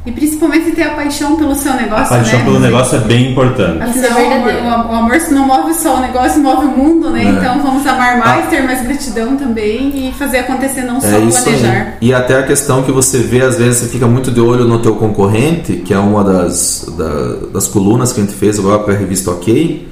E 0.05 0.11
principalmente 0.11 0.73
ter 0.73 0.83
a 0.83 0.91
paixão 0.95 1.37
pelo 1.37 1.55
seu 1.55 1.73
negócio, 1.75 2.07
A 2.07 2.19
paixão 2.19 2.39
né? 2.41 2.45
pelo 2.45 2.59
negócio 2.59 2.97
é 2.97 3.01
bem 3.03 3.31
importante. 3.31 3.89
Isso 3.97 4.05
é 4.05 4.09
o 4.09 4.17
amor, 4.17 4.29
verdadeiro. 4.45 4.67
o 4.67 4.69
am- 4.71 4.91
o 4.91 4.95
amor 4.97 5.21
se 5.21 5.33
não 5.33 5.47
move 5.47 5.73
só 5.75 5.97
o 5.97 6.01
negócio, 6.01 6.41
move 6.43 6.67
o 6.67 6.71
mundo, 6.77 7.11
né? 7.11 7.25
É. 7.25 7.29
Então 7.29 7.63
vamos 7.63 7.87
amar 7.87 8.19
mais, 8.19 8.49
ter 8.51 8.65
mais 8.65 8.83
gratidão 8.83 9.37
também 9.37 10.09
e 10.09 10.13
fazer 10.19 10.39
acontecer, 10.39 10.83
não 10.83 11.01
só 11.01 11.07
É 11.07 11.15
aí. 11.17 11.31
planejar. 11.31 11.95
E 12.01 12.13
até 12.13 12.37
a 12.37 12.43
questão 12.43 12.83
que 12.83 12.91
você 12.91 13.19
vê, 13.19 13.43
às 13.43 13.57
vezes 13.59 13.79
você 13.79 13.87
fica 13.87 14.09
muito 14.09 14.33
de 14.33 14.41
olho 14.41 14.65
no 14.65 14.81
teu 14.81 14.97
concorrente, 14.97 15.75
que 15.77 15.95
é 15.95 15.99
uma 15.99 16.25
das, 16.25 16.85
da- 16.99 17.47
das 17.53 17.69
colunas 17.69 18.13
que 18.13 18.21
a 18.21 18.25
gente 18.25 18.35
fez 18.35 18.59
agora 18.59 18.81
para 18.81 18.95
a 18.95 18.97
revista 18.97 19.31
OK, 19.31 19.87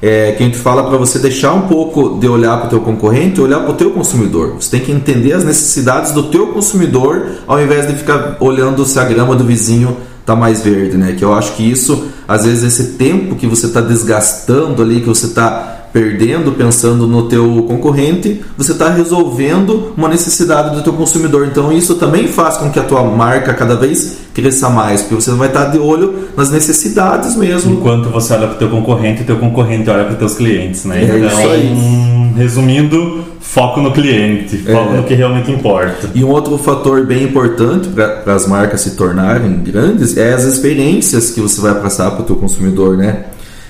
é, 0.00 0.32
que 0.32 0.42
a 0.42 0.46
gente 0.46 0.58
fala 0.58 0.84
para 0.84 0.96
você 0.96 1.18
deixar 1.18 1.52
um 1.52 1.62
pouco 1.62 2.18
de 2.18 2.28
olhar 2.28 2.56
para 2.58 2.66
o 2.66 2.70
teu 2.70 2.80
concorrente 2.80 3.40
olhar 3.40 3.60
para 3.60 3.70
o 3.70 3.74
teu 3.74 3.90
consumidor. 3.90 4.54
Você 4.60 4.70
tem 4.70 4.80
que 4.80 4.92
entender 4.92 5.32
as 5.32 5.44
necessidades 5.44 6.12
do 6.12 6.24
teu 6.24 6.48
consumidor 6.48 7.26
ao 7.46 7.60
invés 7.60 7.86
de 7.86 7.94
ficar 7.94 8.36
olhando 8.40 8.84
se 8.84 8.98
a 8.98 9.04
grama 9.04 9.34
do 9.34 9.44
vizinho 9.44 9.96
tá 10.24 10.36
mais 10.36 10.62
verde, 10.62 10.96
né? 10.98 11.14
Que 11.18 11.24
eu 11.24 11.32
acho 11.32 11.54
que 11.54 11.62
isso, 11.62 12.06
às 12.28 12.44
vezes, 12.44 12.62
esse 12.62 12.92
tempo 12.92 13.34
que 13.34 13.46
você 13.46 13.66
está 13.66 13.80
desgastando 13.80 14.82
ali, 14.82 15.00
que 15.00 15.08
você 15.08 15.24
está 15.24 15.77
perdendo 15.92 16.52
pensando 16.52 17.06
no 17.06 17.28
teu 17.28 17.64
concorrente, 17.66 18.42
você 18.56 18.72
está 18.72 18.90
resolvendo 18.90 19.92
uma 19.96 20.08
necessidade 20.08 20.74
do 20.74 20.82
teu 20.82 20.92
consumidor. 20.92 21.46
Então 21.46 21.72
isso 21.72 21.94
também 21.96 22.28
faz 22.28 22.56
com 22.56 22.70
que 22.70 22.78
a 22.78 22.84
tua 22.84 23.02
marca 23.02 23.54
cada 23.54 23.76
vez 23.76 24.18
cresça 24.34 24.68
mais, 24.68 25.02
porque 25.02 25.16
você 25.16 25.30
vai 25.32 25.48
estar 25.48 25.66
de 25.66 25.78
olho 25.78 26.28
nas 26.36 26.50
necessidades 26.50 27.34
mesmo. 27.36 27.74
Enquanto 27.74 28.08
você 28.10 28.34
olha 28.34 28.46
para 28.46 28.56
o 28.56 28.58
teu 28.58 28.68
concorrente, 28.68 29.22
o 29.22 29.24
teu 29.24 29.36
concorrente 29.36 29.88
olha 29.90 30.04
para 30.04 30.12
os 30.12 30.18
teus 30.18 30.34
clientes, 30.34 30.84
né? 30.84 31.00
É 31.02 31.04
então, 31.04 31.26
isso 31.26 31.48
aí. 31.48 32.32
resumindo, 32.36 33.24
foco 33.40 33.80
no 33.80 33.92
cliente, 33.92 34.58
foco 34.58 34.92
É. 34.94 34.96
no 34.96 35.02
que 35.02 35.14
realmente 35.14 35.50
importa. 35.50 36.08
E 36.14 36.22
um 36.22 36.28
outro 36.28 36.56
fator 36.58 37.04
bem 37.04 37.24
importante 37.24 37.88
para 37.88 38.34
as 38.34 38.46
marcas 38.46 38.80
se 38.82 38.92
tornarem 38.92 39.58
grandes 39.64 40.16
é 40.16 40.32
as 40.34 40.44
experiências 40.44 41.30
que 41.30 41.40
você 41.40 41.60
vai 41.60 41.74
passar 41.74 42.10
para 42.12 42.22
o 42.22 42.24
teu 42.24 42.36
consumidor, 42.36 42.96
né? 42.96 43.24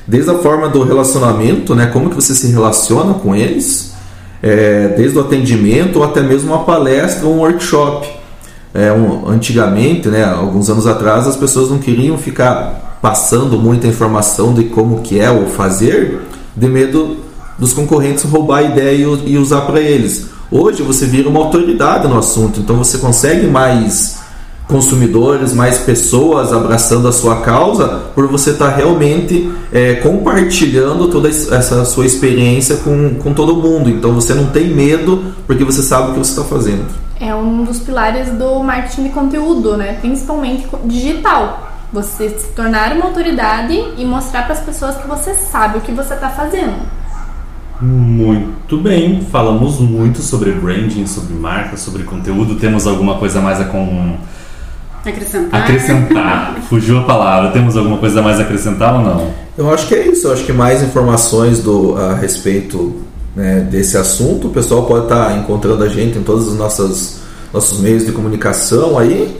Desde 0.08 0.30
a 0.30 0.38
forma 0.38 0.70
do 0.70 0.82
relacionamento, 0.82 1.74
né? 1.74 1.86
Como 1.92 2.08
que 2.08 2.16
você 2.16 2.34
se 2.34 2.46
relaciona 2.50 3.12
com 3.14 3.36
eles, 3.36 3.92
é, 4.42 4.88
desde 4.96 5.18
o 5.18 5.20
atendimento 5.20 5.96
ou 5.98 6.04
até 6.04 6.22
mesmo 6.22 6.52
uma 6.54 6.64
palestra 6.64 7.26
ou 7.26 7.34
um 7.34 7.38
workshop. 7.40 8.08
É, 8.72 8.90
um- 8.90 9.28
antigamente, 9.28 10.08
né, 10.08 10.24
alguns 10.24 10.70
anos 10.70 10.86
atrás, 10.86 11.26
as 11.26 11.36
pessoas 11.36 11.70
não 11.70 11.78
queriam 11.78 12.16
ficar 12.16 12.98
passando 13.02 13.58
muita 13.58 13.86
informação 13.86 14.54
de 14.54 14.64
como 14.64 15.00
que 15.02 15.20
é 15.20 15.30
o 15.30 15.46
fazer, 15.46 16.20
de 16.56 16.68
medo 16.68 17.18
dos 17.58 17.72
concorrentes 17.72 18.24
roubar 18.24 18.58
a 18.58 18.62
ideia 18.62 18.94
e, 19.04 19.32
e 19.32 19.38
usar 19.38 19.62
para 19.62 19.80
eles. 19.80 20.26
Hoje 20.50 20.82
você 20.82 21.06
vira 21.06 21.28
uma 21.28 21.40
autoridade 21.40 22.08
no 22.08 22.18
assunto, 22.18 22.60
então 22.60 22.76
você 22.76 22.98
consegue 22.98 23.46
mais 23.46 24.17
consumidores, 24.68 25.54
mais 25.54 25.78
pessoas 25.78 26.52
abraçando 26.52 27.09
a 27.09 27.12
sua 27.12 27.40
causa 27.40 28.02
por 28.14 28.28
você 28.28 28.50
estar 28.50 28.68
realmente 28.68 29.50
é, 29.72 29.94
compartilhando 29.94 31.09
toda 31.09 31.28
es- 31.28 31.50
essa 31.50 31.85
sua 31.87 32.04
experiência 32.04 32.76
com, 32.76 33.14
com 33.14 33.33
todo 33.33 33.57
mundo. 33.57 33.88
Então 33.88 34.12
você 34.12 34.35
não 34.35 34.46
tem 34.46 34.68
medo 34.68 35.24
porque 35.46 35.64
você 35.64 35.83
sabe 35.83 36.11
o 36.11 36.12
que 36.12 36.18
você 36.18 36.31
está 36.33 36.44
fazendo. 36.44 36.85
É 37.18 37.35
um 37.35 37.64
dos 37.64 37.81
pilares 37.81 38.28
do 38.31 38.62
marketing 38.62 39.04
de 39.04 39.09
conteúdo, 39.09 39.76
né? 39.76 39.94
Principalmente 40.00 40.68
digital. 40.85 41.66
Você 41.92 42.28
se 42.28 42.48
tornar 42.48 42.92
uma 42.92 43.07
autoridade 43.07 43.74
e 43.96 44.04
mostrar 44.04 44.42
para 44.44 44.52
as 44.52 44.61
pessoas 44.61 44.96
que 44.98 45.09
você 45.09 45.33
sabe 45.35 45.78
o 45.78 45.81
que 45.81 45.90
você 45.92 46.12
está 46.12 46.28
fazendo. 46.28 46.74
Muito 47.81 48.76
bem, 48.76 49.22
falamos 49.33 49.78
muito 49.78 50.20
sobre 50.20 50.50
branding, 50.52 51.07
sobre 51.07 51.33
marca, 51.35 51.76
sobre 51.76 52.02
conteúdo. 52.02 52.57
Temos 52.57 52.87
alguma 52.87 53.14
coisa 53.16 53.40
mais 53.40 53.61
a 53.61 53.64
com... 53.64 54.16
Acrescentar. 55.04 55.62
acrescentar? 55.62 56.56
Fugiu 56.68 56.98
a 56.98 57.04
palavra. 57.04 57.50
Temos 57.50 57.76
alguma 57.76 57.98
coisa 57.98 58.20
mais 58.20 58.38
a 58.38 58.42
acrescentar 58.42 58.94
ou 58.94 59.00
não? 59.00 59.30
Eu 59.56 59.72
acho 59.72 59.87
que 59.87 59.94
é 59.94 60.06
isso. 60.06 60.26
Eu 60.26 60.32
acho 60.32 60.44
que 60.44 60.52
mais 60.52 60.82
informações 60.82 61.62
do, 61.62 61.96
a 61.96 62.14
respeito 62.14 62.96
né, 63.34 63.61
desse 63.61 63.96
assunto, 63.96 64.48
o 64.48 64.50
pessoal 64.50 64.84
pode 64.84 65.04
estar 65.04 65.37
encontrando 65.38 65.84
a 65.84 65.88
gente 65.88 66.18
em 66.18 66.22
todos 66.22 66.48
os 66.48 66.56
nossos, 66.56 67.20
nossos 67.52 67.80
meios 67.80 68.04
de 68.04 68.12
comunicação 68.12 68.98
aí. 68.98 69.37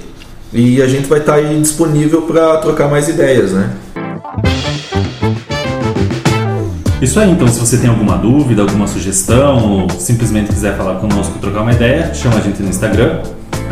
E 0.53 0.81
a 0.81 0.87
gente 0.87 1.07
vai 1.07 1.19
estar 1.19 1.35
aí 1.35 1.61
disponível 1.61 2.23
para 2.23 2.57
trocar 2.59 2.89
mais 2.89 3.09
ideias, 3.09 3.53
né? 3.53 3.71
Isso 7.01 7.21
aí, 7.21 7.31
então 7.31 7.47
se 7.47 7.61
você 7.61 7.77
tem 7.77 7.89
alguma 7.89 8.17
dúvida, 8.17 8.63
alguma 8.63 8.89
sugestão, 8.89 9.83
ou 9.83 9.91
simplesmente 9.91 10.49
quiser 10.49 10.77
falar 10.77 10.97
conosco, 10.97 11.39
trocar 11.39 11.63
uma 11.63 11.73
ideia, 11.73 12.13
chama 12.13 12.39
a 12.39 12.41
gente 12.41 12.61
no 12.61 12.69
Instagram, 12.69 13.23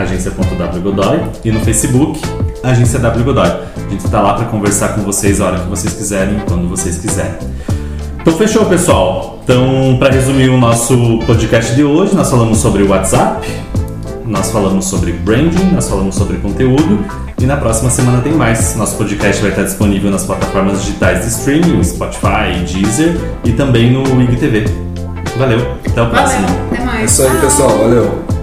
agência.wgodoy, 0.02 1.20
e 1.44 1.50
no 1.50 1.60
Facebook, 1.60 2.20
agência 2.62 2.98
W 2.98 3.24
Godoy. 3.24 3.46
A 3.46 3.90
gente 3.90 4.04
está 4.04 4.20
lá 4.20 4.34
para 4.34 4.46
conversar 4.46 4.88
com 4.90 5.02
vocês 5.02 5.40
a 5.40 5.46
hora 5.46 5.58
que 5.60 5.68
vocês 5.68 5.92
quiserem, 5.94 6.40
quando 6.46 6.68
vocês 6.68 6.98
quiserem. 6.98 7.34
Então 8.20 8.36
fechou, 8.36 8.64
pessoal. 8.66 9.38
Então, 9.44 9.96
para 9.98 10.12
resumir 10.12 10.48
o 10.48 10.58
nosso 10.58 11.20
podcast 11.26 11.74
de 11.74 11.84
hoje, 11.84 12.14
nós 12.16 12.28
falamos 12.28 12.58
sobre 12.58 12.82
WhatsApp, 12.82 13.46
nós 14.24 14.50
falamos 14.50 14.86
sobre 14.86 15.12
branding, 15.12 15.72
nós 15.72 15.88
falamos 15.88 16.16
sobre 16.16 16.38
conteúdo 16.38 17.04
e 17.40 17.46
na 17.46 17.56
próxima 17.56 17.88
semana 17.90 18.20
tem 18.20 18.32
mais. 18.32 18.74
Nosso 18.74 18.96
podcast 18.96 19.40
vai 19.40 19.50
estar 19.52 19.62
disponível 19.62 20.10
nas 20.10 20.24
plataformas 20.24 20.80
digitais 20.80 21.20
de 21.20 21.28
streaming, 21.28 21.84
Spotify, 21.84 22.64
Deezer 22.66 23.16
e 23.44 23.52
também 23.52 23.92
no 23.92 24.02
IGTV. 24.22 24.64
Valeu, 25.38 25.60
até 25.86 26.02
o 26.02 26.10
próximo. 26.10 26.46
Valeu, 26.48 26.66
até 26.72 26.84
mais. 26.84 27.00
É 27.02 27.04
isso 27.04 27.22
aí, 27.22 27.40
pessoal. 27.40 27.78
Valeu. 27.78 28.35